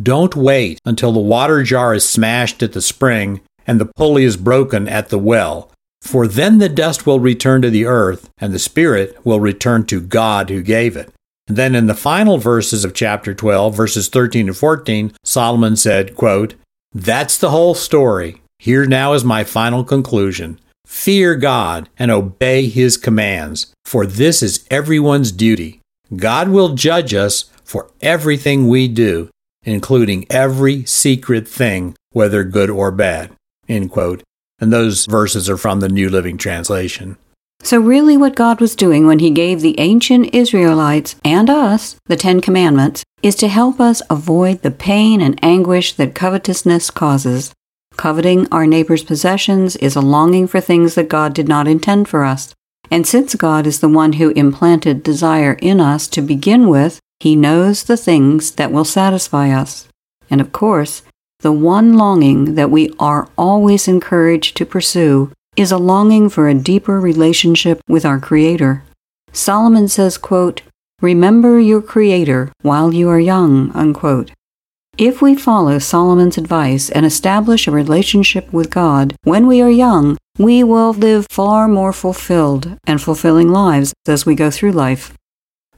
Don't 0.00 0.36
wait 0.36 0.78
until 0.84 1.12
the 1.12 1.20
water 1.20 1.62
jar 1.62 1.94
is 1.94 2.08
smashed 2.08 2.62
at 2.62 2.72
the 2.72 2.80
spring 2.80 3.40
and 3.66 3.80
the 3.80 3.90
pulley 3.96 4.24
is 4.24 4.36
broken 4.36 4.88
at 4.88 5.08
the 5.08 5.18
well. 5.18 5.70
For 6.00 6.26
then 6.26 6.58
the 6.58 6.68
dust 6.68 7.06
will 7.06 7.20
return 7.20 7.62
to 7.62 7.70
the 7.70 7.86
earth, 7.86 8.28
and 8.38 8.52
the 8.52 8.58
spirit 8.58 9.16
will 9.24 9.38
return 9.38 9.86
to 9.86 10.00
God 10.00 10.50
who 10.50 10.60
gave 10.60 10.96
it. 10.96 11.12
And 11.46 11.56
then 11.56 11.76
in 11.76 11.86
the 11.86 11.94
final 11.94 12.38
verses 12.38 12.84
of 12.84 12.92
chapter 12.92 13.34
12, 13.34 13.74
verses 13.76 14.08
13 14.08 14.48
and 14.48 14.56
14, 14.56 15.12
Solomon 15.22 15.76
said, 15.76 16.16
quote, 16.16 16.54
That's 16.92 17.38
the 17.38 17.50
whole 17.50 17.74
story. 17.74 18.42
Here 18.58 18.84
now 18.84 19.12
is 19.12 19.24
my 19.24 19.44
final 19.44 19.84
conclusion. 19.84 20.58
Fear 20.86 21.36
God 21.36 21.88
and 21.98 22.10
obey 22.10 22.66
his 22.66 22.96
commands, 22.96 23.72
for 23.84 24.04
this 24.04 24.42
is 24.42 24.66
everyone's 24.70 25.30
duty. 25.30 25.80
God 26.14 26.48
will 26.48 26.74
judge 26.74 27.14
us 27.14 27.44
for 27.64 27.90
everything 28.00 28.68
we 28.68 28.88
do, 28.88 29.30
including 29.64 30.26
every 30.30 30.84
secret 30.84 31.48
thing, 31.48 31.94
whether 32.10 32.44
good 32.44 32.70
or 32.70 32.90
bad. 32.90 33.30
End 33.68 33.90
quote. 33.90 34.22
And 34.58 34.72
those 34.72 35.06
verses 35.06 35.50
are 35.50 35.56
from 35.56 35.80
the 35.80 35.88
New 35.88 36.08
Living 36.08 36.38
Translation. 36.38 37.16
So, 37.64 37.78
really, 37.78 38.16
what 38.16 38.34
God 38.34 38.60
was 38.60 38.74
doing 38.74 39.06
when 39.06 39.20
He 39.20 39.30
gave 39.30 39.60
the 39.60 39.78
ancient 39.78 40.34
Israelites 40.34 41.14
and 41.24 41.48
us 41.48 41.96
the 42.06 42.16
Ten 42.16 42.40
Commandments 42.40 43.04
is 43.22 43.36
to 43.36 43.48
help 43.48 43.80
us 43.80 44.02
avoid 44.10 44.62
the 44.62 44.70
pain 44.72 45.20
and 45.20 45.38
anguish 45.44 45.92
that 45.92 46.14
covetousness 46.14 46.90
causes. 46.90 47.52
Coveting 47.96 48.48
our 48.50 48.66
neighbor's 48.66 49.04
possessions 49.04 49.76
is 49.76 49.94
a 49.94 50.00
longing 50.00 50.48
for 50.48 50.60
things 50.60 50.96
that 50.96 51.08
God 51.08 51.34
did 51.34 51.46
not 51.46 51.68
intend 51.68 52.08
for 52.08 52.24
us. 52.24 52.52
And 52.90 53.06
since 53.06 53.34
God 53.36 53.66
is 53.66 53.80
the 53.80 53.88
one 53.88 54.14
who 54.14 54.30
implanted 54.30 55.02
desire 55.02 55.56
in 55.62 55.80
us 55.80 56.08
to 56.08 56.20
begin 56.20 56.68
with, 56.68 57.00
He 57.22 57.36
knows 57.36 57.84
the 57.84 57.96
things 57.96 58.50
that 58.56 58.72
will 58.72 58.84
satisfy 58.84 59.50
us. 59.50 59.86
And 60.28 60.40
of 60.40 60.50
course, 60.50 61.04
the 61.38 61.52
one 61.52 61.96
longing 61.96 62.56
that 62.56 62.68
we 62.68 62.92
are 62.98 63.28
always 63.38 63.86
encouraged 63.86 64.56
to 64.56 64.66
pursue 64.66 65.30
is 65.54 65.70
a 65.70 65.78
longing 65.78 66.28
for 66.28 66.48
a 66.48 66.62
deeper 66.70 66.98
relationship 66.98 67.80
with 67.86 68.04
our 68.04 68.18
Creator. 68.18 68.82
Solomon 69.32 69.86
says, 69.86 70.18
quote, 70.18 70.62
Remember 71.00 71.60
your 71.60 71.80
Creator 71.80 72.50
while 72.62 72.92
you 72.92 73.08
are 73.08 73.20
young. 73.20 73.70
Unquote. 73.70 74.32
If 74.98 75.22
we 75.22 75.36
follow 75.36 75.78
Solomon's 75.78 76.36
advice 76.36 76.90
and 76.90 77.06
establish 77.06 77.68
a 77.68 77.70
relationship 77.70 78.52
with 78.52 78.68
God 78.68 79.14
when 79.22 79.46
we 79.46 79.62
are 79.62 79.70
young, 79.70 80.18
we 80.40 80.64
will 80.64 80.92
live 80.92 81.26
far 81.30 81.68
more 81.68 81.92
fulfilled 81.92 82.76
and 82.84 83.00
fulfilling 83.00 83.52
lives 83.52 83.94
as 84.08 84.26
we 84.26 84.34
go 84.34 84.50
through 84.50 84.72
life. 84.72 85.14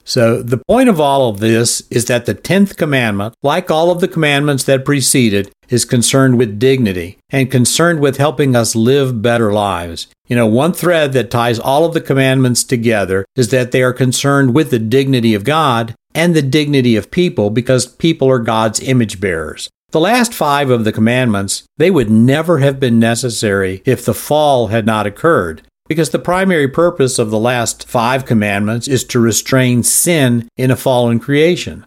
So, 0.04 0.42
the 0.42 0.60
point 0.68 0.90
of 0.90 1.00
all 1.00 1.30
of 1.30 1.40
this 1.40 1.82
is 1.90 2.04
that 2.06 2.26
the 2.26 2.34
10th 2.34 2.76
commandment, 2.76 3.34
like 3.42 3.70
all 3.70 3.90
of 3.90 4.00
the 4.00 4.08
commandments 4.08 4.64
that 4.64 4.84
preceded, 4.84 5.50
is 5.70 5.86
concerned 5.86 6.36
with 6.36 6.58
dignity 6.58 7.16
and 7.30 7.50
concerned 7.50 8.00
with 8.00 8.18
helping 8.18 8.54
us 8.54 8.76
live 8.76 9.22
better 9.22 9.52
lives. 9.52 10.08
You 10.28 10.36
know, 10.36 10.46
one 10.46 10.74
thread 10.74 11.14
that 11.14 11.30
ties 11.30 11.58
all 11.58 11.86
of 11.86 11.94
the 11.94 12.02
commandments 12.02 12.64
together 12.64 13.24
is 13.34 13.48
that 13.48 13.72
they 13.72 13.82
are 13.82 13.94
concerned 13.94 14.54
with 14.54 14.70
the 14.70 14.78
dignity 14.78 15.34
of 15.34 15.44
God 15.44 15.94
and 16.14 16.34
the 16.34 16.42
dignity 16.42 16.96
of 16.96 17.10
people 17.10 17.48
because 17.50 17.86
people 17.86 18.30
are 18.30 18.38
God's 18.38 18.80
image 18.80 19.20
bearers. 19.20 19.70
The 19.90 20.00
last 20.00 20.34
five 20.34 20.70
of 20.70 20.84
the 20.84 20.92
commandments, 20.92 21.64
they 21.76 21.90
would 21.90 22.10
never 22.10 22.58
have 22.58 22.80
been 22.80 22.98
necessary 22.98 23.82
if 23.84 24.04
the 24.04 24.14
fall 24.14 24.68
had 24.68 24.86
not 24.86 25.06
occurred. 25.06 25.62
Because 25.86 26.10
the 26.10 26.18
primary 26.18 26.68
purpose 26.68 27.18
of 27.18 27.30
the 27.30 27.38
last 27.38 27.86
five 27.86 28.24
commandments 28.24 28.88
is 28.88 29.04
to 29.04 29.20
restrain 29.20 29.82
sin 29.82 30.48
in 30.56 30.70
a 30.70 30.76
fallen 30.76 31.20
creation. 31.20 31.84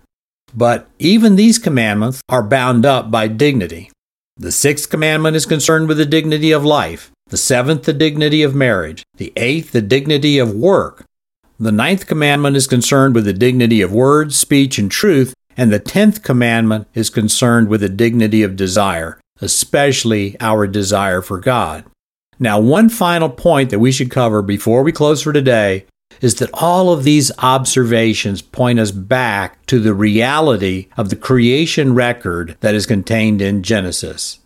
But 0.54 0.88
even 1.00 1.36
these 1.36 1.58
commandments 1.58 2.22
are 2.30 2.44
bound 2.44 2.86
up 2.86 3.10
by 3.10 3.28
dignity. 3.28 3.92
The 4.38 4.52
sixth 4.52 4.90
commandment 4.90 5.36
is 5.36 5.48
concerned 5.48 5.88
with 5.88 5.98
the 5.98 6.06
dignity 6.06 6.52
of 6.52 6.64
life, 6.64 7.12
the 7.28 7.38
seventh, 7.38 7.84
the 7.84 7.94
dignity 7.94 8.44
of 8.44 8.54
marriage, 8.54 9.04
the 9.18 9.34
eighth, 9.36 9.72
the 9.72 9.82
dignity 9.82 10.38
of 10.38 10.54
work. 10.54 11.04
The 11.60 11.72
ninth 11.72 12.06
commandment 12.06 12.56
is 12.56 12.68
concerned 12.68 13.16
with 13.16 13.26
the 13.26 13.34
dignity 13.34 13.82
of 13.82 13.92
words, 13.92 14.38
speech, 14.38 14.78
and 14.78 14.92
truth, 14.92 15.34
and 15.58 15.74
the 15.74 15.80
tenth 15.80 16.22
commandment 16.22 16.88
is 16.94 17.10
concerned 17.10 17.68
with 17.68 17.82
the 17.82 17.90
dignity 17.90 18.44
of 18.44 18.56
desire, 18.56 19.20
especially 19.42 20.38
our 20.40 20.68
desire 20.68 21.24
for 21.24 21.40
God. 21.40 21.84
Now, 22.40 22.60
one 22.60 22.90
final 22.90 23.30
point 23.30 23.70
that 23.72 23.80
we 23.80 23.92
should 23.92 24.12
cover 24.12 24.42
before 24.42 24.84
we 24.84 24.92
close 24.92 25.24
for 25.24 25.34
today 25.34 25.86
is 26.22 26.36
that 26.36 26.50
all 26.54 26.92
of 26.92 27.04
these 27.04 27.32
observations 27.40 28.42
point 28.42 28.80
us 28.80 28.92
back 28.92 29.64
to 29.68 29.80
the 29.80 29.94
reality 29.94 30.88
of 30.98 31.10
the 31.10 31.16
creation 31.16 31.94
record 31.94 32.58
that 32.62 32.76
is 32.76 32.86
contained 32.86 33.42
in 33.42 33.64
Genesis. 33.64 34.40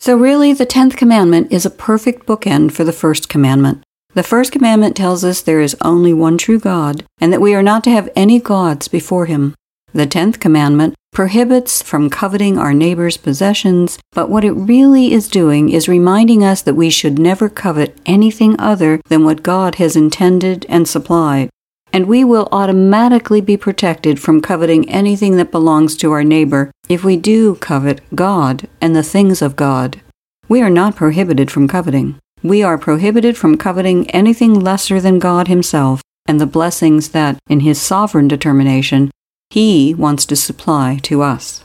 So, 0.00 0.16
really, 0.16 0.52
the 0.52 0.66
tenth 0.66 0.96
commandment 0.96 1.52
is 1.52 1.66
a 1.66 1.70
perfect 1.70 2.26
bookend 2.26 2.72
for 2.72 2.84
the 2.84 2.92
first 2.92 3.28
commandment. 3.28 3.82
The 4.14 4.22
first 4.22 4.52
commandment 4.52 4.96
tells 4.96 5.24
us 5.24 5.42
there 5.42 5.60
is 5.60 5.76
only 5.82 6.12
one 6.12 6.38
true 6.38 6.58
God, 6.58 7.04
and 7.20 7.32
that 7.32 7.40
we 7.40 7.54
are 7.54 7.62
not 7.62 7.84
to 7.84 7.90
have 7.90 8.08
any 8.14 8.38
gods 8.38 8.88
before 8.88 9.26
him. 9.26 9.54
The 9.92 10.06
tenth 10.06 10.38
commandment 10.38 10.94
prohibits 11.12 11.82
from 11.82 12.10
coveting 12.10 12.58
our 12.58 12.72
neighbor's 12.72 13.16
possessions, 13.16 13.98
but 14.12 14.30
what 14.30 14.44
it 14.44 14.52
really 14.52 15.12
is 15.12 15.28
doing 15.28 15.68
is 15.68 15.88
reminding 15.88 16.44
us 16.44 16.62
that 16.62 16.74
we 16.74 16.90
should 16.90 17.18
never 17.18 17.48
covet 17.48 17.98
anything 18.06 18.58
other 18.58 19.00
than 19.08 19.24
what 19.24 19.42
God 19.42 19.76
has 19.76 19.96
intended 19.96 20.64
and 20.68 20.86
supplied. 20.86 21.50
And 21.92 22.06
we 22.06 22.22
will 22.22 22.48
automatically 22.52 23.40
be 23.40 23.56
protected 23.56 24.20
from 24.20 24.42
coveting 24.42 24.88
anything 24.90 25.36
that 25.36 25.50
belongs 25.50 25.96
to 25.96 26.12
our 26.12 26.22
neighbor 26.22 26.70
if 26.88 27.02
we 27.02 27.16
do 27.16 27.54
covet 27.56 28.00
God 28.14 28.68
and 28.80 28.94
the 28.94 29.02
things 29.02 29.40
of 29.40 29.56
God. 29.56 30.00
We 30.48 30.60
are 30.62 30.70
not 30.70 30.96
prohibited 30.96 31.50
from 31.50 31.66
coveting. 31.66 32.18
We 32.42 32.62
are 32.62 32.78
prohibited 32.78 33.36
from 33.36 33.56
coveting 33.56 34.08
anything 34.10 34.54
lesser 34.54 35.00
than 35.00 35.18
God 35.18 35.48
Himself 35.48 36.02
and 36.26 36.40
the 36.40 36.46
blessings 36.46 37.08
that, 37.08 37.38
in 37.48 37.60
His 37.60 37.80
sovereign 37.80 38.28
determination, 38.28 39.10
he 39.50 39.94
wants 39.94 40.26
to 40.26 40.36
supply 40.36 40.98
to 41.02 41.22
us. 41.22 41.64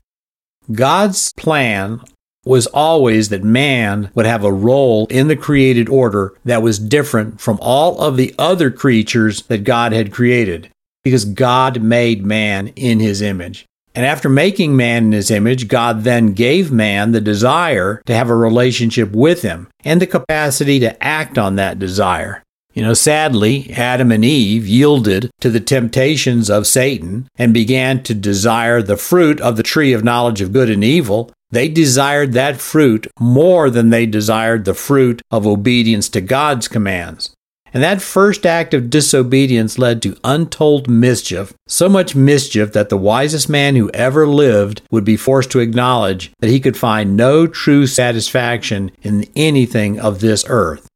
God's 0.72 1.34
plan 1.34 2.02
was 2.46 2.68
always 2.68 3.30
that 3.30 3.44
man 3.44 4.10
would 4.14 4.26
have 4.26 4.44
a 4.44 4.52
role 4.52 5.08
in 5.08 5.28
the 5.28 5.36
created 5.36 5.88
order 5.88 6.34
that 6.44 6.62
was 6.62 6.78
different 6.80 7.40
from 7.40 7.58
all 7.62 8.02
of 8.02 8.18
the 8.18 8.36
other 8.38 8.70
creatures 8.70 9.44
that 9.44 9.64
God 9.64 9.94
had 9.94 10.12
created, 10.12 10.70
because 11.04 11.26
God 11.26 11.82
made 11.82 12.26
man 12.26 12.68
in 12.70 13.00
his 13.00 13.22
image. 13.22 13.66
And 13.96 14.06
after 14.06 14.28
making 14.28 14.76
man 14.76 15.06
in 15.06 15.12
his 15.12 15.30
image, 15.30 15.68
God 15.68 16.04
then 16.04 16.34
gave 16.34 16.72
man 16.72 17.12
the 17.12 17.22
desire 17.22 18.02
to 18.08 18.16
have 18.16 18.30
a 18.30 18.36
relationship 18.36 19.12
with 19.12 19.44
him 19.44 19.68
and 19.84 20.02
the 20.02 20.08
capacity 20.08 20.80
to 20.80 21.02
act 21.04 21.38
on 21.38 21.58
that 21.58 21.78
desire. 21.78 22.42
You 22.74 22.82
know, 22.82 22.96
sadly, 22.96 23.72
Adam 23.72 24.12
and 24.12 24.26
Eve 24.26 24.68
yielded 24.68 25.30
to 25.42 25.52
the 25.52 25.60
temptations 25.60 26.50
of 26.50 26.66
Satan 26.66 27.28
and 27.36 27.54
began 27.54 28.02
to 28.04 28.16
desire 28.16 28.82
the 28.82 28.98
fruit 28.98 29.40
of 29.42 29.58
the 29.58 29.64
tree 29.64 29.94
of 29.94 30.04
knowledge 30.04 30.42
of 30.42 30.54
good 30.54 30.72
and 30.72 30.84
evil. 30.84 31.32
They 31.52 31.70
desired 31.70 32.34
that 32.34 32.60
fruit 32.60 33.06
more 33.20 33.70
than 33.70 33.92
they 33.92 34.08
desired 34.08 34.66
the 34.66 34.74
fruit 34.74 35.22
of 35.30 35.46
obedience 35.46 36.10
to 36.10 36.22
God's 36.22 36.68
commands. 36.68 37.36
And 37.76 37.84
that 37.84 38.02
first 38.02 38.46
act 38.46 38.74
of 38.74 38.90
disobedience 38.90 39.78
led 39.80 40.02
to 40.04 40.18
untold 40.24 40.88
mischief, 40.88 41.54
so 41.68 41.90
much 41.90 42.16
mischief 42.16 42.74
that 42.74 42.90
the 42.90 42.98
wisest 42.98 43.50
man 43.50 43.76
who 43.76 43.90
ever 43.92 44.28
lived 44.28 44.82
would 44.92 45.04
be 45.04 45.18
forced 45.18 45.52
to 45.52 45.60
acknowledge 45.60 46.32
that 46.40 46.52
he 46.52 46.60
could 46.60 46.78
find 46.78 47.18
no 47.18 47.46
true 47.48 47.88
satisfaction 47.88 48.92
in 49.02 49.26
anything 49.36 50.00
of 50.00 50.20
this 50.20 50.44
earth. 50.48 50.88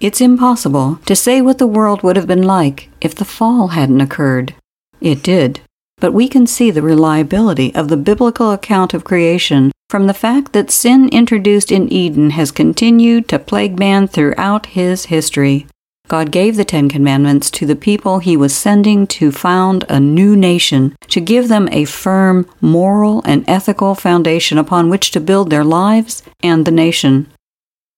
It's 0.00 0.20
impossible 0.20 0.98
to 1.06 1.14
say 1.16 1.40
what 1.40 1.58
the 1.58 1.66
world 1.66 2.02
would 2.02 2.16
have 2.16 2.26
been 2.26 2.42
like 2.42 2.90
if 3.00 3.14
the 3.14 3.24
fall 3.24 3.68
hadn't 3.68 4.00
occurred. 4.00 4.54
It 5.00 5.22
did. 5.22 5.60
But 5.98 6.12
we 6.12 6.28
can 6.28 6.46
see 6.46 6.70
the 6.70 6.82
reliability 6.82 7.74
of 7.74 7.88
the 7.88 7.96
biblical 7.96 8.50
account 8.50 8.92
of 8.92 9.04
creation 9.04 9.70
from 9.88 10.06
the 10.06 10.14
fact 10.14 10.52
that 10.52 10.70
sin 10.70 11.08
introduced 11.10 11.70
in 11.70 11.92
Eden 11.92 12.30
has 12.30 12.50
continued 12.50 13.28
to 13.28 13.38
plague 13.38 13.78
man 13.78 14.08
throughout 14.08 14.66
his 14.66 15.06
history. 15.06 15.66
God 16.08 16.30
gave 16.30 16.56
the 16.56 16.64
Ten 16.64 16.90
Commandments 16.90 17.50
to 17.52 17.64
the 17.64 17.76
people 17.76 18.18
he 18.18 18.36
was 18.36 18.54
sending 18.54 19.06
to 19.06 19.32
found 19.32 19.84
a 19.88 19.98
new 19.98 20.36
nation, 20.36 20.96
to 21.08 21.20
give 21.20 21.48
them 21.48 21.68
a 21.70 21.86
firm 21.86 22.46
moral 22.60 23.22
and 23.24 23.48
ethical 23.48 23.94
foundation 23.94 24.58
upon 24.58 24.90
which 24.90 25.12
to 25.12 25.20
build 25.20 25.48
their 25.48 25.64
lives 25.64 26.22
and 26.42 26.66
the 26.66 26.70
nation. 26.70 27.30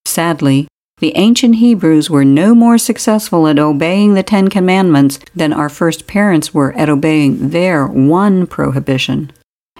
Sadly, 0.04 0.68
the 0.98 1.12
ancient 1.16 1.56
Hebrews 1.56 2.08
were 2.08 2.24
no 2.24 2.54
more 2.54 2.78
successful 2.78 3.46
at 3.46 3.58
obeying 3.58 4.14
the 4.14 4.22
Ten 4.22 4.48
Commandments 4.48 5.18
than 5.34 5.52
our 5.52 5.68
first 5.68 6.06
parents 6.06 6.54
were 6.54 6.72
at 6.72 6.88
obeying 6.88 7.50
their 7.50 7.86
one 7.86 8.46
prohibition. 8.46 9.30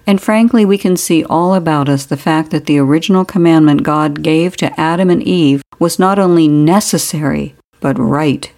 And 0.06 0.20
frankly, 0.20 0.66
we 0.66 0.76
can 0.76 0.96
see 0.96 1.24
all 1.24 1.54
about 1.54 1.88
us 1.88 2.04
the 2.04 2.18
fact 2.18 2.50
that 2.50 2.66
the 2.66 2.78
original 2.78 3.24
commandment 3.24 3.82
God 3.82 4.22
gave 4.22 4.56
to 4.58 4.78
Adam 4.78 5.08
and 5.08 5.22
Eve 5.22 5.62
was 5.78 5.98
not 5.98 6.18
only 6.18 6.48
necessary, 6.48 7.54
but 7.80 7.98
right. 7.98 8.52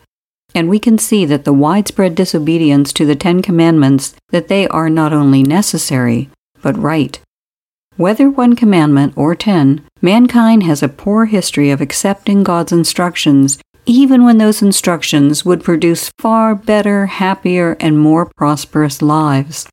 And 0.52 0.68
we 0.68 0.80
can 0.80 0.98
see 0.98 1.24
that 1.26 1.44
the 1.44 1.52
widespread 1.52 2.16
disobedience 2.16 2.92
to 2.94 3.06
the 3.06 3.16
Ten 3.16 3.40
Commandments, 3.40 4.14
that 4.30 4.48
they 4.48 4.66
are 4.68 4.90
not 4.90 5.12
only 5.12 5.42
necessary, 5.42 6.28
but 6.60 6.76
right. 6.76 7.20
Whether 7.98 8.30
one 8.30 8.54
commandment 8.54 9.14
or 9.16 9.34
ten, 9.34 9.84
mankind 10.00 10.62
has 10.62 10.84
a 10.84 10.88
poor 10.88 11.24
history 11.24 11.72
of 11.72 11.80
accepting 11.80 12.44
God's 12.44 12.70
instructions, 12.70 13.58
even 13.86 14.24
when 14.24 14.38
those 14.38 14.62
instructions 14.62 15.44
would 15.44 15.64
produce 15.64 16.12
far 16.16 16.54
better, 16.54 17.06
happier, 17.06 17.76
and 17.80 17.98
more 17.98 18.30
prosperous 18.36 19.02
lives. 19.02 19.68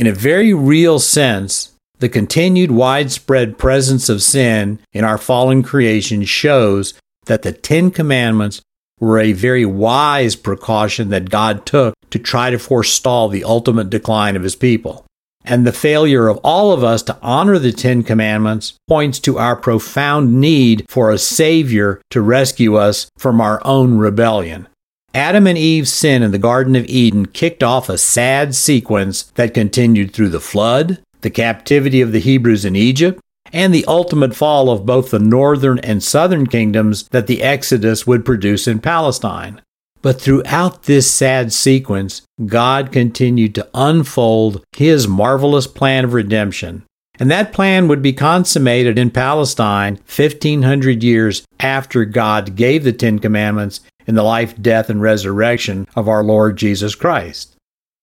In 0.00 0.08
a 0.08 0.12
very 0.12 0.52
real 0.52 0.98
sense, 0.98 1.70
the 2.00 2.08
continued 2.08 2.72
widespread 2.72 3.56
presence 3.56 4.08
of 4.08 4.20
sin 4.20 4.80
in 4.92 5.04
our 5.04 5.16
fallen 5.16 5.62
creation 5.62 6.24
shows 6.24 6.94
that 7.26 7.42
the 7.42 7.52
Ten 7.52 7.92
Commandments 7.92 8.62
were 8.98 9.20
a 9.20 9.32
very 9.32 9.64
wise 9.64 10.34
precaution 10.34 11.10
that 11.10 11.30
God 11.30 11.64
took 11.64 11.94
to 12.10 12.18
try 12.18 12.50
to 12.50 12.58
forestall 12.58 13.28
the 13.28 13.44
ultimate 13.44 13.90
decline 13.90 14.34
of 14.34 14.42
his 14.42 14.56
people. 14.56 15.04
And 15.44 15.66
the 15.66 15.72
failure 15.72 16.28
of 16.28 16.38
all 16.44 16.72
of 16.72 16.84
us 16.84 17.02
to 17.04 17.16
honor 17.22 17.58
the 17.58 17.72
Ten 17.72 18.02
Commandments 18.02 18.74
points 18.86 19.18
to 19.20 19.38
our 19.38 19.56
profound 19.56 20.40
need 20.40 20.84
for 20.88 21.10
a 21.10 21.18
Savior 21.18 22.02
to 22.10 22.20
rescue 22.20 22.76
us 22.76 23.10
from 23.16 23.40
our 23.40 23.60
own 23.64 23.96
rebellion. 23.96 24.68
Adam 25.14 25.46
and 25.46 25.56
Eve's 25.56 25.92
sin 25.92 26.22
in 26.22 26.32
the 26.32 26.38
Garden 26.38 26.76
of 26.76 26.84
Eden 26.86 27.26
kicked 27.26 27.62
off 27.62 27.88
a 27.88 27.96
sad 27.96 28.54
sequence 28.54 29.24
that 29.36 29.54
continued 29.54 30.12
through 30.12 30.28
the 30.28 30.40
flood, 30.40 31.02
the 31.22 31.30
captivity 31.30 32.00
of 32.00 32.12
the 32.12 32.20
Hebrews 32.20 32.64
in 32.64 32.76
Egypt, 32.76 33.20
and 33.52 33.74
the 33.74 33.86
ultimate 33.86 34.36
fall 34.36 34.70
of 34.70 34.84
both 34.84 35.10
the 35.10 35.18
northern 35.18 35.78
and 35.78 36.02
southern 36.02 36.46
kingdoms 36.46 37.08
that 37.08 37.26
the 37.26 37.42
Exodus 37.42 38.06
would 38.06 38.24
produce 38.24 38.68
in 38.68 38.78
Palestine. 38.80 39.62
But 40.00 40.20
throughout 40.20 40.84
this 40.84 41.10
sad 41.10 41.52
sequence, 41.52 42.22
God 42.46 42.92
continued 42.92 43.54
to 43.56 43.68
unfold 43.74 44.64
his 44.76 45.08
marvelous 45.08 45.66
plan 45.66 46.04
of 46.04 46.14
redemption. 46.14 46.84
And 47.18 47.30
that 47.30 47.52
plan 47.52 47.88
would 47.88 48.00
be 48.00 48.12
consummated 48.12 48.96
in 48.96 49.10
Palestine 49.10 49.96
1500 49.96 51.02
years 51.02 51.44
after 51.58 52.04
God 52.04 52.54
gave 52.54 52.84
the 52.84 52.92
Ten 52.92 53.18
Commandments 53.18 53.80
in 54.06 54.14
the 54.14 54.22
life, 54.22 54.60
death, 54.60 54.88
and 54.88 55.02
resurrection 55.02 55.86
of 55.96 56.08
our 56.08 56.22
Lord 56.22 56.56
Jesus 56.56 56.94
Christ. 56.94 57.56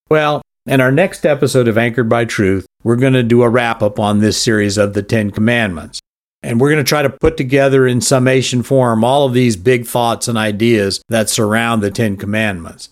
Well, 0.10 0.42
in 0.66 0.82
our 0.82 0.92
next 0.92 1.26
episode 1.26 1.68
of 1.68 1.78
Anchored 1.78 2.10
by 2.10 2.26
Truth, 2.26 2.66
we're 2.84 2.96
going 2.98 3.14
to 3.14 3.24
do 3.24 3.42
a 3.42 3.50
wrap 3.50 3.82
up 3.82 4.00
on 4.00 4.20
this 4.20 4.42
series 4.42 4.78
of 4.78 4.94
the 4.94 5.04
Ten 5.04 5.32
Commandments. 5.32 6.00
And 6.46 6.62
we're 6.62 6.70
going 6.70 6.86
to 6.86 6.88
try 6.88 7.02
to 7.02 7.10
put 7.10 7.38
together 7.38 7.88
in 7.88 8.02
summation 8.02 8.62
form 8.62 9.04
all 9.04 9.26
of 9.26 9.34
these 9.34 9.56
big 9.56 9.88
thoughts 9.88 10.28
and 10.28 10.38
ideas 10.38 11.02
that 11.10 11.28
surround 11.28 11.82
the 11.82 11.90
Ten 11.90 12.18
Commandments. 12.18 12.90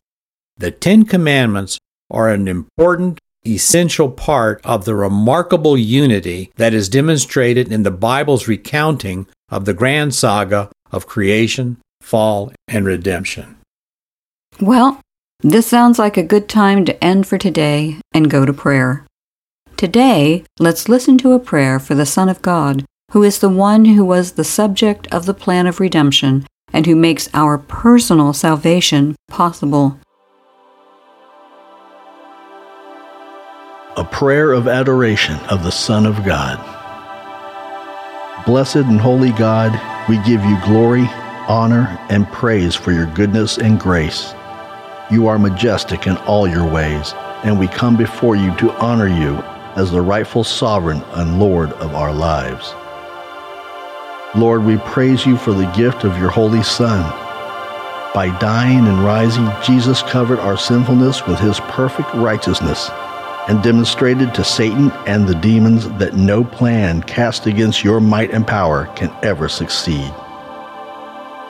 The 0.57 0.71
Ten 0.71 1.05
Commandments 1.05 1.77
are 2.09 2.29
an 2.29 2.47
important, 2.47 3.19
essential 3.45 4.09
part 4.09 4.59
of 4.63 4.85
the 4.85 4.95
remarkable 4.95 5.77
unity 5.77 6.51
that 6.55 6.73
is 6.73 6.89
demonstrated 6.89 7.71
in 7.71 7.83
the 7.83 7.91
Bible's 7.91 8.47
recounting 8.47 9.27
of 9.49 9.65
the 9.65 9.75
grand 9.75 10.15
saga 10.15 10.71
of 10.91 11.05
creation, 11.05 11.77
fall, 12.01 12.51
and 12.67 12.87
redemption. 12.87 13.57
Well, 14.59 14.99
this 15.41 15.67
sounds 15.67 15.99
like 15.99 16.17
a 16.17 16.23
good 16.23 16.49
time 16.49 16.85
to 16.85 17.03
end 17.03 17.27
for 17.27 17.37
today 17.37 17.97
and 18.15 18.31
go 18.31 18.47
to 18.47 18.53
prayer. 18.53 19.05
Today, 19.77 20.43
let's 20.57 20.89
listen 20.89 21.19
to 21.19 21.33
a 21.33 21.39
prayer 21.39 21.77
for 21.77 21.93
the 21.93 22.07
Son 22.07 22.29
of 22.29 22.41
God, 22.41 22.83
who 23.13 23.21
is 23.21 23.37
the 23.37 23.49
one 23.49 23.85
who 23.85 24.03
was 24.03 24.31
the 24.31 24.43
subject 24.43 25.05
of 25.13 25.27
the 25.27 25.35
plan 25.35 25.67
of 25.67 25.79
redemption 25.79 26.43
and 26.73 26.87
who 26.87 26.95
makes 26.95 27.29
our 27.35 27.59
personal 27.59 28.33
salvation 28.33 29.15
possible. 29.29 29.99
A 33.97 34.03
prayer 34.03 34.51
of 34.51 34.67
adoration 34.67 35.35
of 35.51 35.63
the 35.63 35.71
Son 35.71 36.07
of 36.07 36.25
God. 36.25 36.57
Blessed 38.47 38.77
and 38.77 38.99
holy 38.99 39.31
God, 39.33 39.71
we 40.09 40.17
give 40.23 40.43
you 40.43 40.59
glory, 40.65 41.05
honor, 41.47 41.95
and 42.09 42.27
praise 42.29 42.73
for 42.73 42.91
your 42.91 43.05
goodness 43.13 43.59
and 43.59 43.79
grace. 43.79 44.33
You 45.11 45.27
are 45.27 45.37
majestic 45.37 46.07
in 46.07 46.17
all 46.17 46.47
your 46.47 46.67
ways, 46.67 47.13
and 47.43 47.59
we 47.59 47.67
come 47.67 47.95
before 47.95 48.35
you 48.35 48.55
to 48.55 48.71
honor 48.79 49.07
you 49.07 49.35
as 49.75 49.91
the 49.91 50.01
rightful 50.01 50.43
sovereign 50.43 51.03
and 51.11 51.39
Lord 51.39 51.73
of 51.73 51.93
our 51.93 52.11
lives. 52.11 52.73
Lord, 54.35 54.63
we 54.63 54.77
praise 54.77 55.27
you 55.27 55.37
for 55.37 55.53
the 55.53 55.71
gift 55.73 56.05
of 56.05 56.17
your 56.17 56.31
Holy 56.31 56.63
Son. 56.63 57.01
By 58.15 58.35
dying 58.39 58.87
and 58.87 59.03
rising, 59.03 59.47
Jesus 59.63 60.01
covered 60.01 60.39
our 60.39 60.57
sinfulness 60.57 61.27
with 61.27 61.37
his 61.37 61.59
perfect 61.59 62.11
righteousness 62.15 62.89
and 63.47 63.61
demonstrated 63.61 64.33
to 64.33 64.43
Satan 64.43 64.89
and 65.05 65.27
the 65.27 65.35
demons 65.35 65.87
that 65.99 66.15
no 66.15 66.43
plan 66.43 67.03
cast 67.03 67.45
against 67.45 67.83
your 67.83 67.99
might 67.99 68.31
and 68.31 68.47
power 68.47 68.87
can 68.95 69.15
ever 69.21 69.47
succeed. 69.47 70.11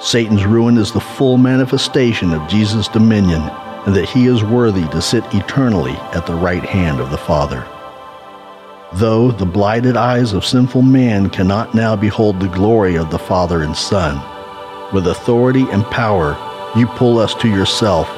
Satan's 0.02 0.46
ruin 0.46 0.78
is 0.78 0.91
the 0.91 1.00
full 1.00 1.38
manifestation 1.38 2.34
of 2.34 2.50
Jesus' 2.50 2.89
dominion, 2.89 3.41
and 3.86 3.96
that 3.96 4.10
he 4.10 4.28
is 4.28 4.43
worthy 4.43 4.86
to 4.89 5.02
sit 5.02 5.24
eternally 5.34 5.93
at 6.13 6.26
the 6.26 6.36
right 6.36 6.63
hand 6.65 7.00
of 7.00 7.12
the 7.12 7.17
Father. 7.17 7.65
Though 8.95 9.32
the 9.32 9.45
blighted 9.45 9.97
eyes 9.97 10.34
of 10.34 10.45
sinful 10.45 10.82
man 10.82 11.29
cannot 11.29 11.73
now 11.73 11.95
behold 11.95 12.39
the 12.39 12.47
glory 12.47 12.95
of 12.95 13.12
the 13.12 13.19
Father 13.19 13.63
and 13.63 13.75
Son, 13.75 14.21
with 14.93 15.08
authority 15.08 15.65
and 15.71 15.84
power 15.86 16.38
you 16.77 16.88
pull 16.88 17.19
us 17.19 17.34
to 17.36 17.47
yourself 17.47 18.10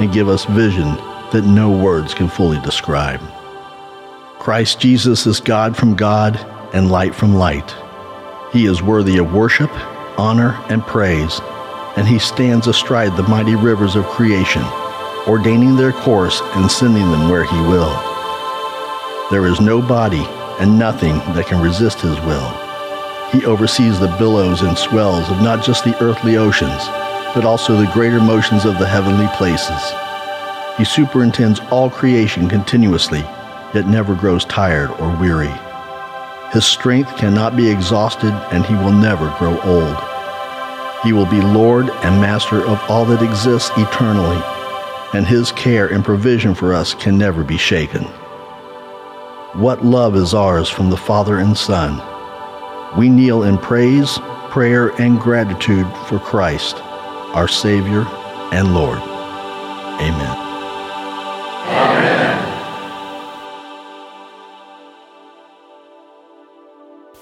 and 0.00 0.12
give 0.12 0.28
us 0.28 0.44
vision 0.46 0.86
that 1.32 1.44
no 1.46 1.70
words 1.70 2.14
can 2.14 2.28
fully 2.28 2.60
describe. 2.60 3.20
Christ 4.38 4.80
Jesus 4.80 5.26
is 5.26 5.40
God 5.40 5.76
from 5.76 5.94
God 5.94 6.36
and 6.74 6.90
light 6.90 7.14
from 7.14 7.34
light. 7.34 7.74
He 8.52 8.66
is 8.66 8.82
worthy 8.82 9.18
of 9.18 9.32
worship 9.32 9.70
honor, 10.18 10.60
and 10.68 10.82
praise, 10.82 11.40
and 11.96 12.06
he 12.06 12.18
stands 12.18 12.66
astride 12.66 13.16
the 13.16 13.22
mighty 13.24 13.56
rivers 13.56 13.96
of 13.96 14.04
creation, 14.06 14.62
ordaining 15.26 15.76
their 15.76 15.92
course 15.92 16.40
and 16.54 16.70
sending 16.70 17.10
them 17.10 17.28
where 17.28 17.44
he 17.44 17.60
will. 17.62 18.13
There 19.30 19.46
is 19.46 19.58
no 19.58 19.80
body 19.80 20.22
and 20.60 20.78
nothing 20.78 21.16
that 21.32 21.46
can 21.46 21.62
resist 21.62 22.02
his 22.02 22.20
will. 22.20 22.46
He 23.32 23.46
oversees 23.46 23.98
the 23.98 24.14
billows 24.18 24.60
and 24.60 24.76
swells 24.76 25.30
of 25.30 25.40
not 25.40 25.64
just 25.64 25.82
the 25.82 25.98
earthly 26.02 26.36
oceans, 26.36 26.84
but 27.34 27.46
also 27.46 27.74
the 27.74 27.90
greater 27.94 28.20
motions 28.20 28.66
of 28.66 28.78
the 28.78 28.86
heavenly 28.86 29.26
places. 29.28 29.80
He 30.76 30.84
superintends 30.84 31.60
all 31.70 31.88
creation 31.88 32.50
continuously, 32.50 33.20
yet 33.72 33.86
never 33.86 34.14
grows 34.14 34.44
tired 34.44 34.90
or 35.00 35.16
weary. 35.16 35.52
His 36.52 36.66
strength 36.66 37.16
cannot 37.16 37.56
be 37.56 37.70
exhausted, 37.70 38.34
and 38.52 38.66
he 38.66 38.74
will 38.74 38.92
never 38.92 39.34
grow 39.38 39.58
old. 39.62 39.96
He 41.02 41.14
will 41.14 41.26
be 41.26 41.40
Lord 41.40 41.88
and 41.88 42.20
Master 42.20 42.60
of 42.66 42.78
all 42.90 43.06
that 43.06 43.22
exists 43.22 43.70
eternally, 43.78 44.40
and 45.14 45.26
his 45.26 45.50
care 45.50 45.86
and 45.86 46.04
provision 46.04 46.54
for 46.54 46.74
us 46.74 46.92
can 46.92 47.16
never 47.16 47.42
be 47.42 47.56
shaken. 47.56 48.06
What 49.54 49.84
love 49.84 50.16
is 50.16 50.34
ours 50.34 50.68
from 50.68 50.90
the 50.90 50.96
Father 50.96 51.38
and 51.38 51.56
Son. 51.56 52.02
We 52.98 53.08
kneel 53.08 53.44
in 53.44 53.56
praise, 53.56 54.18
prayer, 54.50 54.88
and 55.00 55.20
gratitude 55.20 55.86
for 56.08 56.18
Christ, 56.18 56.78
our 57.36 57.46
Savior 57.46 58.04
and 58.50 58.74
Lord. 58.74 58.98
Amen. 60.00 60.40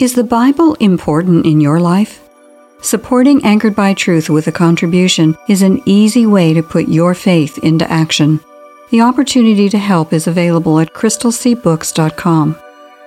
Is 0.00 0.14
the 0.14 0.24
Bible 0.24 0.72
important 0.76 1.44
in 1.44 1.60
your 1.60 1.80
life? 1.80 2.26
Supporting 2.80 3.44
Anchored 3.44 3.76
by 3.76 3.92
Truth 3.92 4.30
with 4.30 4.46
a 4.46 4.52
contribution 4.52 5.36
is 5.50 5.60
an 5.60 5.82
easy 5.84 6.24
way 6.24 6.54
to 6.54 6.62
put 6.62 6.88
your 6.88 7.14
faith 7.14 7.58
into 7.58 7.88
action. 7.92 8.40
The 8.92 9.00
opportunity 9.00 9.70
to 9.70 9.78
help 9.78 10.12
is 10.12 10.26
available 10.26 10.78
at 10.78 10.92
crystalseabooks.com. 10.92 12.58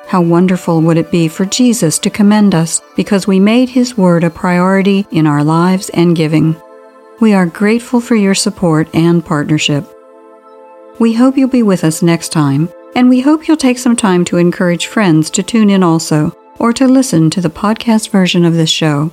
How 0.08 0.20
wonderful 0.20 0.82
would 0.82 0.98
it 0.98 1.12
be 1.12 1.28
for 1.28 1.46
Jesus 1.46 2.00
to 2.00 2.10
commend 2.10 2.56
us 2.56 2.82
because 2.96 3.28
we 3.28 3.40
made 3.40 3.70
His 3.70 3.96
Word 3.96 4.24
a 4.24 4.32
priority 4.32 5.06
in 5.12 5.28
our 5.28 5.44
lives 5.44 5.90
and 5.90 6.16
giving? 6.16 6.60
We 7.20 7.36
are 7.36 7.46
grateful 7.46 8.02
for 8.02 8.16
your 8.16 8.34
support 8.34 8.90
and 8.96 9.24
partnership. 9.24 9.86
We 10.98 11.14
hope 11.14 11.38
you'll 11.38 11.50
be 11.50 11.62
with 11.62 11.84
us 11.84 12.02
next 12.02 12.30
time, 12.30 12.68
and 12.96 13.08
we 13.08 13.22
hope 13.22 13.48
you'll 13.48 13.56
take 13.56 13.78
some 13.78 13.96
time 13.96 14.26
to 14.26 14.38
encourage 14.38 14.88
friends 14.88 15.30
to 15.30 15.44
tune 15.44 15.70
in 15.70 15.84
also 15.84 16.36
or 16.58 16.74
to 16.74 16.88
listen 16.88 17.30
to 17.30 17.42
the 17.42 17.50
podcast 17.52 18.10
version 18.10 18.44
of 18.44 18.56
this 18.56 18.72
show. 18.72 19.12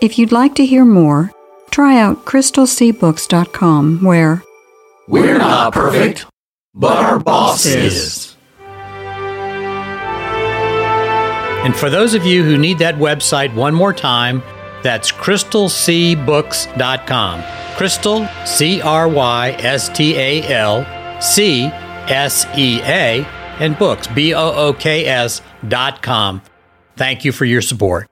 If 0.00 0.18
you'd 0.18 0.32
like 0.32 0.56
to 0.56 0.66
hear 0.66 0.84
more, 0.84 1.30
try 1.70 2.00
out 2.00 2.24
crystalseabooks.com 2.24 4.02
where 4.02 4.42
We're 5.08 5.38
not 5.38 5.72
perfect, 5.72 6.26
but 6.74 6.96
our 6.96 7.18
boss 7.18 7.66
is. 7.66 8.36
And 11.64 11.74
for 11.74 11.90
those 11.90 12.14
of 12.14 12.24
you 12.24 12.44
who 12.44 12.56
need 12.56 12.78
that 12.78 12.94
website 12.94 13.52
one 13.54 13.74
more 13.74 13.92
time, 13.92 14.44
that's 14.82 15.10
crystalseabooks.com. 15.10 17.42
Crystal, 17.76 18.28
C 18.44 18.80
R 18.80 19.08
Y 19.08 19.50
S 19.58 19.88
T 19.88 20.14
A 20.16 20.46
L, 20.48 20.86
C 21.20 21.64
S 21.64 22.46
E 22.56 22.80
A, 22.82 23.24
and 23.58 23.76
books, 23.78 24.06
B 24.06 24.34
O 24.34 24.52
O 24.52 24.72
K 24.72 25.06
S 25.06 25.42
www.anchoredbytruth.com. 25.64 26.42
Thank 26.96 27.24
you 27.24 27.32
for 27.32 27.44
your 27.44 27.62
support. 27.62 28.08